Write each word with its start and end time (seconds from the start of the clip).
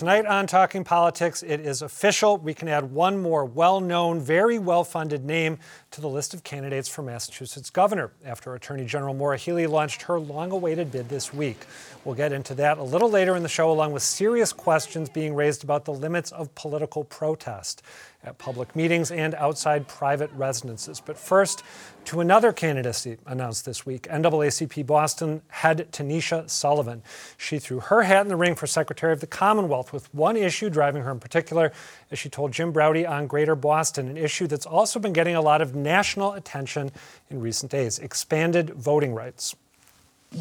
Tonight 0.00 0.24
on 0.24 0.46
Talking 0.46 0.82
Politics, 0.82 1.42
it 1.42 1.60
is 1.60 1.82
official. 1.82 2.38
We 2.38 2.54
can 2.54 2.68
add 2.68 2.90
one 2.90 3.20
more 3.20 3.44
well 3.44 3.82
known, 3.82 4.18
very 4.18 4.58
well 4.58 4.82
funded 4.82 5.26
name 5.26 5.58
to 5.90 6.00
the 6.00 6.08
list 6.08 6.32
of 6.32 6.42
candidates 6.42 6.88
for 6.88 7.02
Massachusetts 7.02 7.68
governor 7.68 8.10
after 8.24 8.54
Attorney 8.54 8.86
General 8.86 9.12
Maura 9.12 9.36
Healey 9.36 9.66
launched 9.66 10.00
her 10.00 10.18
long 10.18 10.52
awaited 10.52 10.90
bid 10.90 11.10
this 11.10 11.34
week. 11.34 11.66
We'll 12.02 12.14
get 12.14 12.32
into 12.32 12.54
that 12.54 12.78
a 12.78 12.82
little 12.82 13.10
later 13.10 13.36
in 13.36 13.42
the 13.42 13.48
show, 13.50 13.70
along 13.70 13.92
with 13.92 14.02
serious 14.02 14.54
questions 14.54 15.10
being 15.10 15.34
raised 15.34 15.64
about 15.64 15.84
the 15.84 15.92
limits 15.92 16.32
of 16.32 16.54
political 16.54 17.04
protest 17.04 17.82
at 18.22 18.38
public 18.38 18.76
meetings 18.76 19.10
and 19.10 19.34
outside 19.34 19.88
private 19.88 20.30
residences. 20.32 21.00
But 21.00 21.16
first, 21.16 21.62
to 22.06 22.20
another 22.20 22.52
candidacy 22.52 23.16
announced 23.26 23.64
this 23.64 23.86
week 23.86 24.02
NAACP 24.08 24.86
Boston 24.86 25.42
head 25.48 25.88
Tanisha 25.90 26.48
Sullivan. 26.48 27.02
She 27.38 27.58
threw 27.58 27.80
her 27.80 28.02
hat 28.02 28.22
in 28.22 28.28
the 28.28 28.36
ring 28.36 28.54
for 28.54 28.66
Secretary 28.66 29.12
of 29.12 29.20
the 29.20 29.26
Commonwealth 29.26 29.92
with 29.92 30.12
one 30.14 30.36
issue 30.36 30.70
driving 30.70 31.02
her 31.02 31.10
in 31.10 31.20
particular, 31.20 31.72
as 32.10 32.18
she 32.18 32.28
told 32.28 32.52
Jim 32.52 32.72
Braude 32.72 33.06
on 33.06 33.26
Greater 33.26 33.54
Boston, 33.54 34.08
an 34.08 34.16
issue 34.16 34.46
that's 34.46 34.66
also 34.66 34.98
been 34.98 35.12
getting 35.12 35.36
a 35.36 35.40
lot 35.40 35.62
of 35.62 35.74
national 35.74 36.32
attention 36.32 36.90
in 37.30 37.40
recent 37.40 37.70
days 37.70 37.98
expanded 37.98 38.70
voting 38.70 39.14
rights 39.14 39.54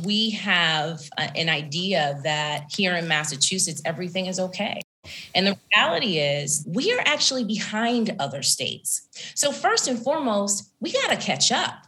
we 0.05 0.30
have 0.31 1.02
uh, 1.17 1.27
an 1.36 1.50
idea 1.50 2.20
that 2.23 2.66
here 2.72 2.95
in 2.95 3.08
Massachusetts, 3.08 3.81
everything 3.86 4.27
is 4.27 4.39
okay. 4.39 4.81
And 5.34 5.48
the 5.48 5.58
reality 5.73 6.17
is, 6.17 6.66
we 6.67 6.94
are 6.94 7.02
actually 7.05 7.44
behind 7.44 8.16
other 8.20 8.41
states. 8.44 9.08
So, 9.35 9.52
first 9.52 9.88
and 9.88 9.98
foremost, 9.98 10.73
we 10.80 10.91
got 10.91 11.09
to 11.09 11.17
catch 11.17 11.52
up. 11.52 11.88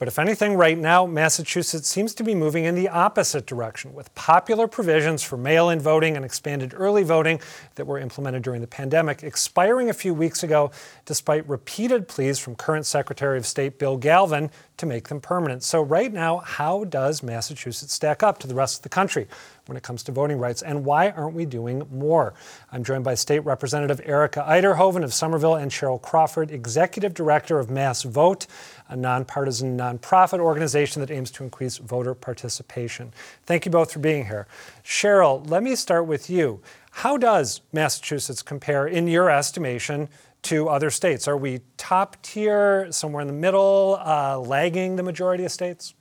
But 0.00 0.08
if 0.08 0.18
anything, 0.18 0.54
right 0.54 0.78
now, 0.78 1.04
Massachusetts 1.04 1.86
seems 1.86 2.14
to 2.14 2.24
be 2.24 2.34
moving 2.34 2.64
in 2.64 2.74
the 2.74 2.88
opposite 2.88 3.44
direction, 3.44 3.92
with 3.92 4.14
popular 4.14 4.66
provisions 4.66 5.22
for 5.22 5.36
mail 5.36 5.68
in 5.68 5.78
voting 5.78 6.16
and 6.16 6.24
expanded 6.24 6.72
early 6.74 7.02
voting 7.02 7.38
that 7.74 7.86
were 7.86 7.98
implemented 7.98 8.42
during 8.42 8.62
the 8.62 8.66
pandemic 8.66 9.22
expiring 9.22 9.90
a 9.90 9.92
few 9.92 10.14
weeks 10.14 10.42
ago, 10.42 10.70
despite 11.04 11.46
repeated 11.46 12.08
pleas 12.08 12.38
from 12.38 12.54
current 12.54 12.86
Secretary 12.86 13.36
of 13.36 13.44
State 13.44 13.78
Bill 13.78 13.98
Galvin 13.98 14.50
to 14.78 14.86
make 14.86 15.08
them 15.08 15.20
permanent. 15.20 15.62
So, 15.62 15.82
right 15.82 16.10
now, 16.10 16.38
how 16.38 16.84
does 16.84 17.22
Massachusetts 17.22 17.92
stack 17.92 18.22
up 18.22 18.38
to 18.38 18.46
the 18.46 18.54
rest 18.54 18.78
of 18.78 18.82
the 18.82 18.88
country 18.88 19.28
when 19.66 19.76
it 19.76 19.82
comes 19.82 20.02
to 20.02 20.12
voting 20.12 20.38
rights, 20.38 20.62
and 20.62 20.84
why 20.84 21.10
aren't 21.10 21.34
we 21.34 21.44
doing 21.44 21.86
more? 21.92 22.34
I'm 22.72 22.82
joined 22.82 23.04
by 23.04 23.14
State 23.14 23.40
Representative 23.40 24.00
Erika 24.04 24.44
Uyterhoeven 24.48 25.04
of 25.04 25.12
Somerville 25.12 25.54
and 25.56 25.70
Cheryl 25.70 26.00
Crawford, 26.00 26.50
Executive 26.50 27.14
Director 27.14 27.60
of 27.60 27.68
MassVOTE, 27.68 28.46
a 28.90 28.96
nonpartisan 28.96 29.78
nonprofit 29.78 30.40
organization 30.40 31.00
that 31.00 31.10
aims 31.10 31.30
to 31.30 31.44
increase 31.44 31.78
voter 31.78 32.14
participation. 32.14 33.12
Thank 33.46 33.64
you 33.64 33.70
both 33.70 33.92
for 33.92 34.00
being 34.00 34.26
here. 34.26 34.46
Cheryl, 34.84 35.48
let 35.48 35.62
me 35.62 35.76
start 35.76 36.06
with 36.06 36.28
you. 36.28 36.60
How 36.90 37.16
does 37.16 37.60
Massachusetts 37.72 38.42
compare, 38.42 38.86
in 38.86 39.06
your 39.06 39.30
estimation, 39.30 40.08
to 40.42 40.68
other 40.68 40.90
states? 40.90 41.28
Are 41.28 41.36
we 41.36 41.60
top 41.76 42.20
tier, 42.22 42.90
somewhere 42.90 43.20
in 43.20 43.28
the 43.28 43.32
middle, 43.32 43.98
uh, 44.04 44.38
lagging 44.38 44.96
the 44.96 45.02
majority 45.02 45.44
of 45.44 45.52
states? 45.52 45.94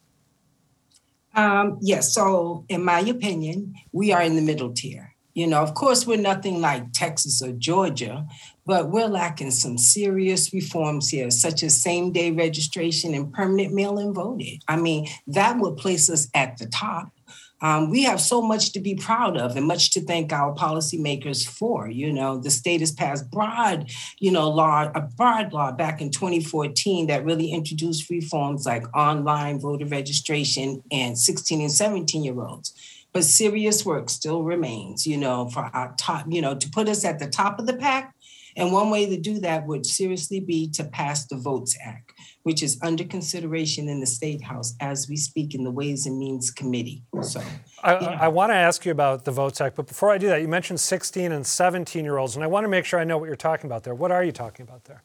Um, 1.36 1.78
yes. 1.80 2.14
So, 2.14 2.66
in 2.70 2.84
my 2.84 3.02
opinion, 3.02 3.76
we 3.92 4.12
are 4.12 4.22
in 4.22 4.36
the 4.36 4.42
middle 4.42 4.74
tier. 4.74 5.16
You 5.40 5.48
know, 5.48 5.62
of 5.62 5.74
course, 5.74 6.06
we're 6.06 6.18
nothing 6.18 6.60
like 6.60 6.92
Texas 6.92 7.42
or 7.42 7.54
Georgia, 7.54 8.28
but 8.66 8.90
we're 8.90 9.08
lacking 9.08 9.52
some 9.52 9.78
serious 9.78 10.54
reforms 10.54 11.08
here, 11.08 11.32
such 11.32 11.64
as 11.64 11.82
same 11.82 12.12
day 12.12 12.30
registration 12.32 13.14
and 13.14 13.32
permanent 13.32 13.74
mail 13.74 14.00
in 14.00 14.14
voting. 14.14 14.60
I 14.68 14.76
mean, 14.76 15.08
that 15.28 15.58
would 15.58 15.78
place 15.78 16.10
us 16.10 16.28
at 16.34 16.58
the 16.58 16.66
top. 16.66 17.14
Um, 17.62 17.90
we 17.90 18.04
have 18.04 18.20
so 18.20 18.42
much 18.42 18.74
to 18.74 18.82
be 18.82 18.96
proud 18.96 19.38
of 19.38 19.56
and 19.56 19.66
much 19.66 19.92
to 19.92 20.02
thank 20.02 20.34
our 20.34 20.54
policymakers 20.54 21.48
for. 21.48 21.90
You 21.90 22.12
know, 22.12 22.38
the 22.38 22.52
state 22.52 22.82
has 22.82 22.92
passed 22.92 23.32
broad, 23.32 23.90
you 24.18 24.32
know, 24.32 24.50
law, 24.50 24.92
a 24.94 25.02
broad 25.02 25.54
law 25.54 25.72
back 25.72 26.02
in 26.02 26.12
2014 26.12 27.08
that 27.08 27.24
really 27.24 27.52
introduced 27.52 28.10
reforms 28.10 28.66
like 28.66 28.84
online 28.94 29.62
voter 29.62 29.86
registration 29.86 30.84
and 30.92 31.18
16 31.18 31.62
and 31.62 31.72
17 31.72 32.26
year 32.26 32.42
olds. 32.42 32.74
But 33.14 33.24
serious 33.24 33.86
work 33.86 34.10
still 34.10 34.44
remains, 34.44 35.08
you 35.08 35.18
know, 35.18 35.50
for 35.50 35.70
our 35.74 35.96
top, 35.98 36.26
you 36.30 36.42
know, 36.42 36.56
to 36.56 36.70
put 36.70 36.88
us 36.88 37.04
at 37.06 37.20
the 37.20 37.28
top 37.28 37.60
of 37.60 37.66
the 37.66 37.76
pack. 37.76 38.14
And 38.56 38.72
one 38.72 38.90
way 38.90 39.06
to 39.06 39.18
do 39.18 39.40
that 39.40 39.66
would 39.68 39.86
seriously 39.86 40.40
be 40.40 40.70
to 40.72 40.84
pass 40.84 41.26
the 41.28 41.38
Votes 41.38 41.78
Act 41.84 42.14
which 42.44 42.64
is 42.64 42.80
under 42.82 43.04
consideration 43.04 43.90
in 43.90 44.00
the 44.00 44.06
State 44.06 44.42
House 44.42 44.76
as 44.80 45.08
we 45.10 45.16
speak 45.16 45.54
in 45.54 45.64
the 45.64 45.72
Ways 45.72 46.06
and 46.06 46.18
Means 46.18 46.52
Committee. 46.52 47.04
So, 47.22 47.42
I, 47.84 47.94
I 47.94 48.28
want 48.28 48.52
to 48.52 48.56
ask 48.56 48.86
you 48.86 48.92
about 48.92 49.26
the 49.26 49.32
Votes 49.32 49.62
Act, 49.62 49.76
but 49.76 49.88
before 49.88 50.10
I 50.10 50.18
do 50.18 50.28
that, 50.30 50.42
you 50.42 50.48
mentioned 50.48 50.80
16 50.80 51.32
and 51.32 51.46
17 51.46 52.04
year 52.04 52.18
olds, 52.18 52.36
and 52.36 52.44
I 52.44 52.48
want 52.48 52.64
to 52.64 52.70
make 52.70 52.86
sure 52.86 53.00
I 53.00 53.04
know 53.04 53.18
what 53.18 53.28
you're 53.28 53.36
talking 53.36 53.68
about 53.68 53.84
there. 53.84 53.94
What 53.94 54.12
are 54.12 54.24
you 54.24 54.32
talking 54.32 54.64
about 54.64 54.86
there? 54.86 55.04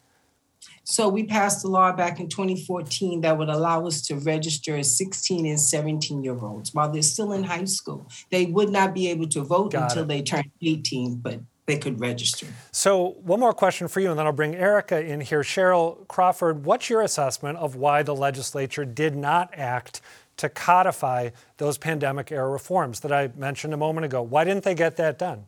So 0.85 1.09
we 1.09 1.25
passed 1.25 1.65
a 1.65 1.69
law 1.69 1.93
back 1.93 2.21
in 2.21 2.29
2014 2.29 3.23
that 3.23 3.37
would 3.37 3.49
allow 3.49 3.87
us 3.87 4.03
to 4.03 4.17
register 4.17 4.83
16 4.83 5.47
and 5.47 5.59
17 5.59 6.23
year 6.23 6.39
olds 6.39 6.75
while 6.75 6.91
they're 6.91 7.03
still 7.03 7.33
in 7.33 7.43
high 7.43 7.65
school. 7.65 8.07
They 8.31 8.47
would 8.47 8.71
not 8.71 8.95
be 8.95 9.09
able 9.09 9.27
to 9.29 9.41
vote 9.43 9.73
Got 9.73 9.91
until 9.91 10.05
it. 10.05 10.09
they 10.09 10.23
turn 10.23 10.45
18, 10.61 11.17
but 11.17 11.41
they 11.67 11.79
could 11.79 11.99
register. 11.99 12.47
So, 12.73 13.17
one 13.23 13.41
more 13.41 13.55
question 13.55 13.89
for 13.89 14.01
you, 14.01 14.11
and 14.11 14.19
then 14.19 14.27
I'll 14.27 14.33
bring 14.33 14.55
Erika 14.55 15.01
in 15.01 15.23
here. 15.23 15.41
Cheryl 15.41 16.07
Crawford, 16.09 16.67
what's 16.67 16.91
your 16.91 17.01
assessment 17.01 17.57
of 17.59 17.75
why 17.75 18.03
the 18.03 18.15
legislature 18.15 18.85
did 18.85 19.17
not 19.17 19.51
act 19.55 20.03
to 20.37 20.51
codify 20.51 21.31
those 21.57 21.79
pandemic 21.79 22.31
era 22.31 22.51
reforms 22.51 23.01
that 23.01 23.13
I 23.13 23.31
mentioned 23.37 23.73
a 23.73 23.79
moment 23.79 24.05
ago? 24.05 24.21
Why 24.21 24.45
didn't 24.45 24.65
they 24.65 24.75
get 24.75 24.97
that 24.97 25.19
done? 25.19 25.47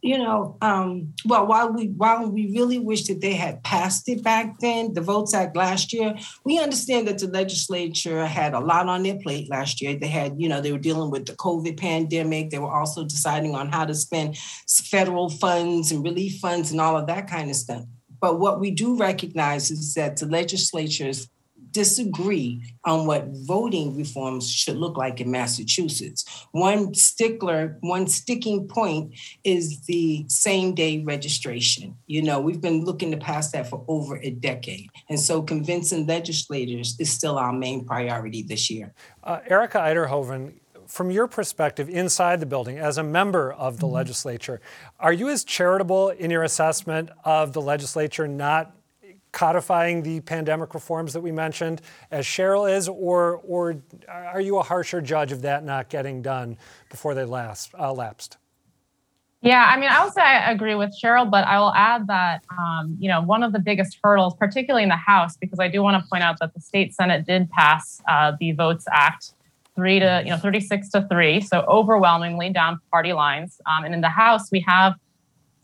You 0.00 0.16
know, 0.16 0.56
um, 0.60 1.12
well, 1.24 1.46
while 1.46 1.72
we 1.72 1.86
while 1.88 2.30
we 2.30 2.52
really 2.52 2.78
wish 2.78 3.08
that 3.08 3.20
they 3.20 3.34
had 3.34 3.64
passed 3.64 4.08
it 4.08 4.22
back 4.22 4.60
then, 4.60 4.94
the 4.94 5.00
Votes 5.00 5.34
Act 5.34 5.56
last 5.56 5.92
year, 5.92 6.14
we 6.44 6.60
understand 6.60 7.08
that 7.08 7.18
the 7.18 7.26
legislature 7.26 8.24
had 8.24 8.54
a 8.54 8.60
lot 8.60 8.88
on 8.88 9.02
their 9.02 9.18
plate 9.18 9.50
last 9.50 9.82
year. 9.82 9.96
They 9.96 10.06
had, 10.06 10.40
you 10.40 10.48
know, 10.48 10.60
they 10.60 10.70
were 10.70 10.78
dealing 10.78 11.10
with 11.10 11.26
the 11.26 11.32
COVID 11.32 11.78
pandemic. 11.78 12.50
They 12.50 12.60
were 12.60 12.72
also 12.72 13.04
deciding 13.04 13.56
on 13.56 13.70
how 13.70 13.86
to 13.86 13.94
spend 13.94 14.38
federal 14.68 15.30
funds 15.30 15.90
and 15.90 16.04
relief 16.04 16.38
funds 16.38 16.70
and 16.70 16.80
all 16.80 16.96
of 16.96 17.08
that 17.08 17.28
kind 17.28 17.50
of 17.50 17.56
stuff. 17.56 17.82
But 18.20 18.38
what 18.38 18.60
we 18.60 18.70
do 18.70 18.96
recognize 18.96 19.70
is 19.70 19.94
that 19.94 20.16
the 20.16 20.26
legislatures 20.26 21.28
disagree 21.72 22.62
on 22.84 23.06
what 23.06 23.26
voting 23.46 23.96
reforms 23.96 24.50
should 24.50 24.76
look 24.76 24.96
like 24.96 25.20
in 25.20 25.30
Massachusetts. 25.30 26.24
One 26.52 26.94
stickler, 26.94 27.76
one 27.80 28.06
sticking 28.06 28.68
point 28.68 29.14
is 29.44 29.80
the 29.82 30.24
same 30.28 30.74
day 30.74 31.02
registration. 31.04 31.96
You 32.06 32.22
know, 32.22 32.40
we've 32.40 32.60
been 32.60 32.84
looking 32.84 33.10
to 33.10 33.16
pass 33.16 33.50
that 33.52 33.68
for 33.68 33.84
over 33.88 34.16
a 34.18 34.30
decade. 34.30 34.88
And 35.08 35.18
so 35.18 35.42
convincing 35.42 36.06
legislators 36.06 36.96
is 36.98 37.10
still 37.10 37.38
our 37.38 37.52
main 37.52 37.84
priority 37.84 38.42
this 38.42 38.70
year. 38.70 38.94
Uh, 39.22 39.40
Erika 39.46 39.78
Uyterhoeven, 39.78 40.54
from 40.86 41.10
your 41.10 41.26
perspective 41.26 41.88
inside 41.88 42.40
the 42.40 42.46
building 42.46 42.78
as 42.78 42.96
a 42.96 43.02
member 43.02 43.52
of 43.52 43.78
the 43.78 43.86
mm-hmm. 43.86 43.96
legislature, 43.96 44.60
are 44.98 45.12
you 45.12 45.28
as 45.28 45.44
charitable 45.44 46.08
in 46.08 46.30
your 46.30 46.42
assessment 46.42 47.10
of 47.24 47.52
the 47.52 47.60
legislature 47.60 48.26
not 48.26 48.74
codifying 49.38 50.02
the 50.02 50.18
pandemic 50.18 50.74
reforms 50.74 51.12
that 51.12 51.20
we 51.20 51.30
mentioned 51.30 51.80
as 52.10 52.26
Cheryl 52.26 52.68
is, 52.68 52.88
or, 52.88 53.36
or 53.46 53.80
are 54.08 54.40
you 54.40 54.58
a 54.58 54.64
harsher 54.64 55.00
judge 55.00 55.30
of 55.30 55.42
that 55.42 55.64
not 55.64 55.88
getting 55.88 56.22
done 56.22 56.56
before 56.90 57.14
they 57.14 57.24
last, 57.24 57.70
uh, 57.78 57.92
lapsed? 57.92 58.36
Yeah, 59.40 59.64
I 59.72 59.78
mean, 59.78 59.90
I 59.90 60.02
would 60.02 60.12
say 60.12 60.22
I 60.22 60.50
agree 60.50 60.74
with 60.74 60.92
Cheryl, 61.00 61.30
but 61.30 61.46
I 61.46 61.60
will 61.60 61.72
add 61.72 62.08
that, 62.08 62.42
um, 62.50 62.96
you 62.98 63.08
know, 63.08 63.22
one 63.22 63.44
of 63.44 63.52
the 63.52 63.60
biggest 63.60 63.96
hurdles, 64.02 64.34
particularly 64.34 64.82
in 64.82 64.88
the 64.88 64.96
House, 64.96 65.36
because 65.36 65.60
I 65.60 65.68
do 65.68 65.84
want 65.84 66.02
to 66.02 66.08
point 66.10 66.24
out 66.24 66.40
that 66.40 66.52
the 66.52 66.60
state 66.60 66.92
Senate 66.92 67.24
did 67.24 67.48
pass 67.50 68.02
uh, 68.08 68.32
the 68.40 68.50
Votes 68.50 68.86
Act 68.90 69.34
three 69.76 70.00
to, 70.00 70.22
you 70.24 70.32
know, 70.32 70.36
36 70.36 70.90
to 70.90 71.06
three, 71.08 71.40
so 71.40 71.60
overwhelmingly 71.68 72.50
down 72.50 72.80
party 72.90 73.12
lines. 73.12 73.60
Um, 73.66 73.84
and 73.84 73.94
in 73.94 74.00
the 74.00 74.08
House, 74.08 74.50
we 74.50 74.64
have 74.66 74.94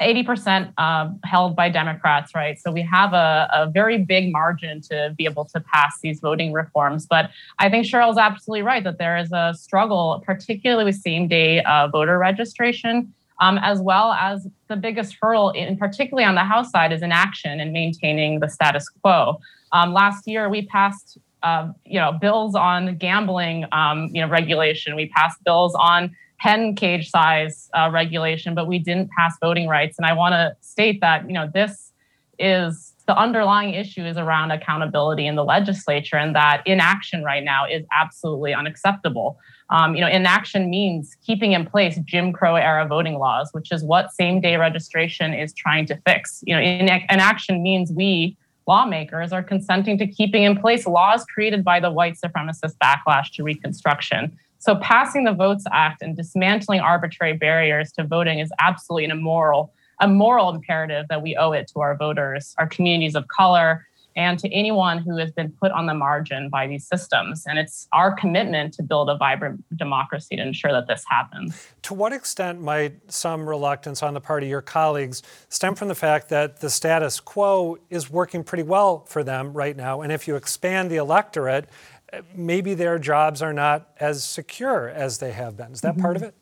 80% 0.01 0.73
uh, 0.77 1.11
held 1.25 1.55
by 1.55 1.69
Democrats, 1.69 2.35
right? 2.35 2.59
So 2.59 2.73
we 2.73 2.83
have 2.83 3.13
a, 3.13 3.49
a, 3.53 3.71
very 3.71 3.99
big 3.99 4.33
margin 4.33 4.81
to 4.83 5.15
be 5.17 5.25
able 5.25 5.45
to 5.47 5.61
pass 5.61 6.01
these 6.03 6.21
voting 6.21 6.53
reforms. 6.53 7.07
But 7.07 7.31
I 7.61 7.71
think 7.71 7.87
Cheryl's 7.87 8.19
absolutely 8.19 8.63
right 8.63 8.83
that 8.83 8.99
there 8.99 9.17
is 9.17 9.31
a 9.33 9.55
struggle, 9.57 10.23
particularly 10.27 10.85
with 10.85 10.97
same 10.97 11.29
day 11.29 11.63
uh, 11.63 11.89
voter 11.89 12.19
registration, 12.19 13.13
um, 13.41 13.59
as 13.59 13.81
well 13.81 14.13
as 14.13 14.49
the 14.69 14.77
biggest 14.77 15.17
hurdle, 15.21 15.51
in 15.51 15.77
particularly 15.77 16.25
on 16.25 16.35
the 16.35 16.45
House 16.45 16.71
side, 16.71 16.93
is 16.93 17.03
inaction 17.03 17.61
and 17.61 17.73
maintaining 17.73 18.41
the 18.41 18.49
status 18.49 18.89
quo. 18.89 19.39
Um, 19.73 19.93
last 19.93 20.27
year, 20.27 20.49
we 20.49 20.67
passed. 20.67 21.19
Uh, 21.43 21.71
you 21.85 22.01
know, 22.01 22.11
bills 22.11 22.55
on 22.55 22.97
gambling, 22.97 23.67
um, 23.71 24.09
you 24.15 24.23
know, 24.23 24.27
regulation. 24.27 24.97
We 24.97 25.11
passed 25.11 25.45
bills 25.45 25.75
on 25.75 26.17
pen 26.45 26.77
cage 26.77 27.11
size 27.11 27.71
uh, 27.73 27.89
regulation, 27.91 28.55
but 28.55 28.69
we 28.69 28.79
didn't 28.79 29.09
pass 29.19 29.35
voting 29.41 29.67
rights. 29.67 29.99
And 29.99 30.05
I 30.05 30.13
want 30.13 30.35
to 30.35 30.55
state 30.61 31.01
that 31.01 31.27
you 31.27 31.33
know 31.33 31.51
this 31.53 31.91
is 32.39 32.93
the 33.07 33.17
underlying 33.17 33.75
issue 33.75 34.05
is 34.05 34.17
around 34.17 34.51
accountability 34.51 35.27
in 35.27 35.37
the 35.37 35.45
legislature, 35.45 36.17
and 36.17 36.37
that 36.37 36.63
inaction 36.67 37.25
right 37.25 37.43
now 37.43 37.67
is 37.67 37.85
absolutely 37.93 38.53
unacceptable. 38.53 39.39
Um, 39.71 39.95
you 39.95 40.03
know, 40.03 40.09
inaction 40.09 40.69
means 40.69 41.17
keeping 41.25 41.53
in 41.53 41.65
place 41.65 41.99
Jim 42.05 42.33
Crow 42.33 42.57
era 42.57 42.87
voting 42.87 43.15
laws, 43.19 43.49
which 43.53 43.73
is 43.73 43.83
what 43.83 44.13
same 44.13 44.43
day 44.43 44.57
registration 44.57 45.33
is 45.33 45.55
trying 45.55 45.87
to 45.87 45.97
fix. 46.07 46.45
You 46.47 46.55
know, 46.55 46.61
in, 46.61 46.89
inaction 47.11 47.63
means 47.63 47.91
we 47.91 48.37
lawmakers 48.67 49.33
are 49.33 49.43
consenting 49.43 49.97
to 49.99 50.07
keeping 50.07 50.43
in 50.43 50.59
place 50.59 50.87
laws 50.87 51.25
created 51.25 51.65
by 51.65 51.81
the 51.81 51.91
white 51.91 52.17
supremacist 52.23 52.77
backlash 52.83 53.31
to 53.33 53.43
Reconstruction. 53.43 54.39
So, 54.65 54.77
passing 54.77 55.25
the 55.25 55.35
Votes 55.35 55.65
Act 55.73 56.01
and 56.01 56.17
dismantling 56.17 56.81
arbitrary 56.81 57.35
barriers 57.35 57.93
to 57.93 58.03
voting 58.03 58.39
is 58.39 58.51
absolutely 58.59 59.05
an 59.05 59.11
immoral 59.11 59.75
a 60.01 60.09
moral 60.09 60.49
imperative 60.49 61.07
that 61.09 61.23
we 61.23 61.37
owe 61.37 61.53
it 61.53 61.71
to 61.75 61.81
our 61.81 61.95
voters, 61.97 62.55
our 62.59 62.67
communities 62.67 63.15
of 63.15 63.29
color, 63.29 63.87
and 64.17 64.39
to 64.39 64.53
anyone 64.53 64.99
who 64.99 65.17
has 65.17 65.31
been 65.33 65.53
put 65.61 65.71
on 65.73 65.87
the 65.87 65.95
margin 65.95 66.49
by 66.49 66.67
these 66.67 66.87
systems. 66.87 67.45
And 67.47 67.59
it's 67.59 67.89
our 67.93 68.13
commitment 68.13 68.73
to 68.75 68.83
build 68.83 69.11
a 69.11 69.17
vibrant 69.17 69.65
democracy 69.77 70.37
to 70.37 70.43
ensure 70.43 70.73
that 70.73 70.87
this 70.87 71.05
happens. 71.09 71.69
To 71.83 71.95
what 71.95 72.13
extent 72.13 72.61
might 72.61 73.13
some 73.13 73.49
reluctance 73.49 74.03
on 74.03 74.15
the 74.15 74.21
part 74.21 74.43
of 74.43 74.49
your 74.49 74.63
colleagues 74.63 75.23
stem 75.49 75.75
from 75.75 75.89
the 75.89 75.95
fact 75.95 76.29
that 76.31 76.61
the 76.61 76.71
status 76.71 77.21
quo 77.21 77.79
is 77.91 78.11
working 78.11 78.45
pretty 78.45 78.63
well 78.63 79.05
for 79.07 79.25
them 79.25 79.53
right 79.53 79.77
now? 79.77 80.01
And 80.01 80.13
if 80.13 80.29
you 80.29 80.37
expand 80.37 80.91
the 80.91 80.97
electorate, 80.97 81.69
maybe 82.35 82.75
their 82.75 82.99
jobs 82.99 83.43
are 83.43 83.53
not 83.53 83.91
as 84.01 84.25
secure 84.25 84.89
as 84.89 85.19
they 85.19 85.33
have 85.33 85.57
been. 85.57 85.73
Is 85.73 85.81
that 85.83 85.95
mm-hmm. 85.95 86.03
part 86.03 86.17
of 86.17 86.23
it? 86.23 86.35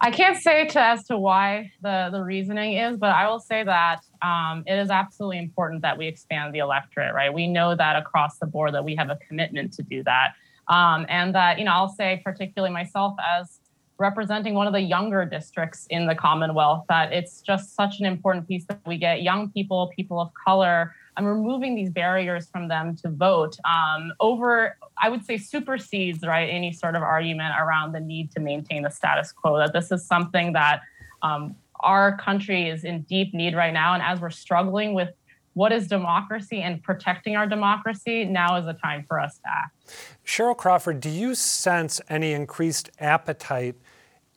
I 0.00 0.12
can't 0.12 0.36
say 0.36 0.66
to 0.66 0.80
as 0.80 1.04
to 1.04 1.18
why 1.18 1.72
the 1.82 2.08
the 2.12 2.22
reasoning 2.22 2.74
is, 2.74 2.96
but 2.96 3.10
I 3.10 3.28
will 3.28 3.40
say 3.40 3.64
that 3.64 4.00
um, 4.22 4.62
it 4.66 4.78
is 4.78 4.90
absolutely 4.90 5.38
important 5.38 5.82
that 5.82 5.98
we 5.98 6.06
expand 6.06 6.54
the 6.54 6.60
electorate. 6.60 7.14
Right, 7.14 7.32
we 7.32 7.48
know 7.48 7.74
that 7.74 7.96
across 7.96 8.38
the 8.38 8.46
board 8.46 8.74
that 8.74 8.84
we 8.84 8.94
have 8.94 9.10
a 9.10 9.18
commitment 9.28 9.72
to 9.74 9.82
do 9.82 10.04
that, 10.04 10.34
um, 10.68 11.04
and 11.08 11.34
that 11.34 11.58
you 11.58 11.64
know 11.64 11.72
I'll 11.72 11.88
say 11.88 12.20
particularly 12.24 12.72
myself 12.72 13.16
as 13.40 13.57
representing 13.98 14.54
one 14.54 14.66
of 14.66 14.72
the 14.72 14.80
younger 14.80 15.24
districts 15.24 15.86
in 15.90 16.06
the 16.06 16.14
Commonwealth 16.14 16.84
that 16.88 17.12
it's 17.12 17.42
just 17.42 17.74
such 17.74 17.98
an 17.98 18.06
important 18.06 18.46
piece 18.46 18.64
that 18.66 18.80
we 18.86 18.96
get 18.96 19.22
young 19.22 19.50
people, 19.50 19.92
people 19.94 20.20
of 20.20 20.32
color, 20.34 20.94
and 21.16 21.26
removing 21.26 21.74
these 21.74 21.90
barriers 21.90 22.48
from 22.48 22.68
them 22.68 22.94
to 22.94 23.10
vote 23.10 23.58
um, 23.64 24.12
over, 24.20 24.76
I 25.02 25.08
would 25.08 25.24
say, 25.24 25.36
supersedes 25.36 26.22
right 26.22 26.48
any 26.48 26.72
sort 26.72 26.94
of 26.94 27.02
argument 27.02 27.54
around 27.58 27.92
the 27.92 28.00
need 28.00 28.30
to 28.32 28.40
maintain 28.40 28.82
the 28.82 28.90
status 28.90 29.32
quo. 29.32 29.58
That 29.58 29.72
this 29.72 29.90
is 29.90 30.06
something 30.06 30.52
that 30.52 30.82
um, 31.22 31.56
our 31.80 32.16
country 32.16 32.68
is 32.68 32.84
in 32.84 33.02
deep 33.02 33.34
need 33.34 33.56
right 33.56 33.72
now, 33.72 33.94
and 33.94 34.02
as 34.02 34.20
we're 34.20 34.30
struggling 34.30 34.94
with 34.94 35.10
what 35.54 35.72
is 35.72 35.88
democracy 35.88 36.62
and 36.62 36.80
protecting 36.84 37.34
our 37.34 37.48
democracy, 37.48 38.24
now 38.24 38.56
is 38.56 38.64
the 38.64 38.74
time 38.74 39.04
for 39.08 39.18
us 39.18 39.38
to 39.38 39.48
act. 39.48 39.76
Cheryl 40.24 40.56
Crawford, 40.56 41.00
do 41.00 41.10
you 41.10 41.34
sense 41.34 42.00
any 42.08 42.32
increased 42.32 42.90
appetite 43.00 43.74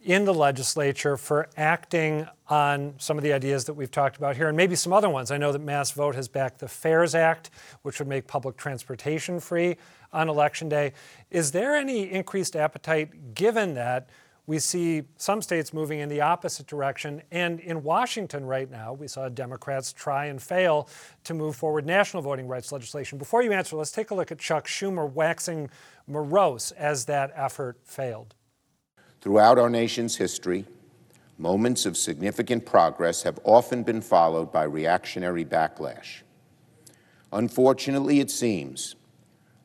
in 0.03 0.25
the 0.25 0.33
legislature 0.33 1.15
for 1.15 1.48
acting 1.57 2.27
on 2.48 2.94
some 2.98 3.18
of 3.18 3.24
the 3.24 3.31
ideas 3.31 3.65
that 3.65 3.74
we've 3.74 3.92
talked 3.92 4.18
about 4.18 4.36
here 4.36 4.48
and 4.48 4.57
maybe 4.57 4.75
some 4.75 4.92
other 4.92 5.09
ones. 5.09 5.30
I 5.31 5.38
know 5.38 5.51
that 5.51 5.63
MassVOTE 5.63 6.15
has 6.15 6.27
backed 6.27 6.59
the 6.59 6.68
FARES 6.68 7.13
Act, 7.13 7.51
which 7.83 8.00
would 8.00 8.07
make 8.07 8.27
public 8.27 8.57
transportation 8.57 9.39
free 9.39 9.77
on 10.12 10.27
election 10.27 10.69
day. 10.69 10.94
Is 11.30 11.51
there 11.51 11.75
any 11.75 12.12
increased 12.12 12.56
appetite 12.56 13.36
given 13.36 13.75
that 13.75 14.09
we 14.48 14.57
see 14.57 15.03
some 15.18 15.42
states 15.42 15.71
moving 15.71 16.00
in 16.00 16.09
the 16.09 16.21
opposite 16.21 16.65
direction? 16.65 17.21
And 17.31 17.59
in 17.59 17.83
Washington 17.83 18.45
right 18.45 18.69
now, 18.69 18.94
we 18.94 19.07
saw 19.07 19.30
Democrats 19.30 19.94
try 19.94 20.25
and 20.25 20.42
fail 20.42 20.89
to 21.25 21.36
move 21.36 21.56
forward 21.56 21.86
national 21.86 22.24
voting 22.24 22.47
rights 22.47 22.71
legislation. 22.71 23.19
Before 23.19 23.44
you 23.44 23.51
answer, 23.51 23.75
let's 23.75 23.92
take 23.92 24.09
a 24.09 24.15
look 24.15 24.31
at 24.31 24.39
Chuck 24.39 24.68
Schumer 24.68 25.09
waxing 25.09 25.69
morose 26.07 26.71
as 26.71 27.06
that 27.06 27.31
effort 27.36 27.77
failed. 27.83 28.33
Throughout 29.21 29.59
our 29.59 29.69
nation's 29.69 30.15
history, 30.15 30.65
moments 31.38 31.85
of 31.85 31.95
significant 31.95 32.65
progress 32.65 33.21
have 33.21 33.39
often 33.44 33.83
been 33.83 34.01
followed 34.01 34.51
by 34.51 34.63
reactionary 34.63 35.45
backlash. 35.45 36.23
Unfortunately, 37.31 38.19
it 38.19 38.31
seems, 38.31 38.95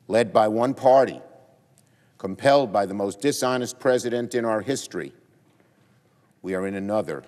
led 0.09 0.31
by 0.31 0.47
one 0.47 0.75
party, 0.75 1.23
compelled 2.19 2.71
by 2.71 2.85
the 2.85 2.93
most 2.93 3.23
dishonest 3.23 3.79
president 3.79 4.35
in 4.35 4.45
our 4.45 4.61
history, 4.61 5.15
we 6.43 6.55
are 6.55 6.67
in 6.67 6.75
another 6.75 7.25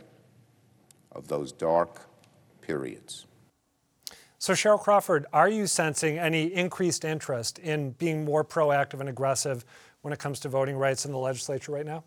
of 1.12 1.28
those 1.28 1.50
dark 1.50 2.02
periods. 2.60 3.26
So, 4.38 4.52
Cheryl 4.52 4.78
Crawford, 4.78 5.24
are 5.32 5.48
you 5.48 5.66
sensing 5.66 6.18
any 6.18 6.54
increased 6.54 7.06
interest 7.06 7.58
in 7.58 7.92
being 7.92 8.24
more 8.24 8.44
proactive 8.44 9.00
and 9.00 9.08
aggressive 9.08 9.64
when 10.02 10.12
it 10.12 10.18
comes 10.18 10.38
to 10.40 10.48
voting 10.50 10.76
rights 10.76 11.06
in 11.06 11.10
the 11.10 11.18
legislature 11.18 11.72
right 11.72 11.86
now? 11.86 12.04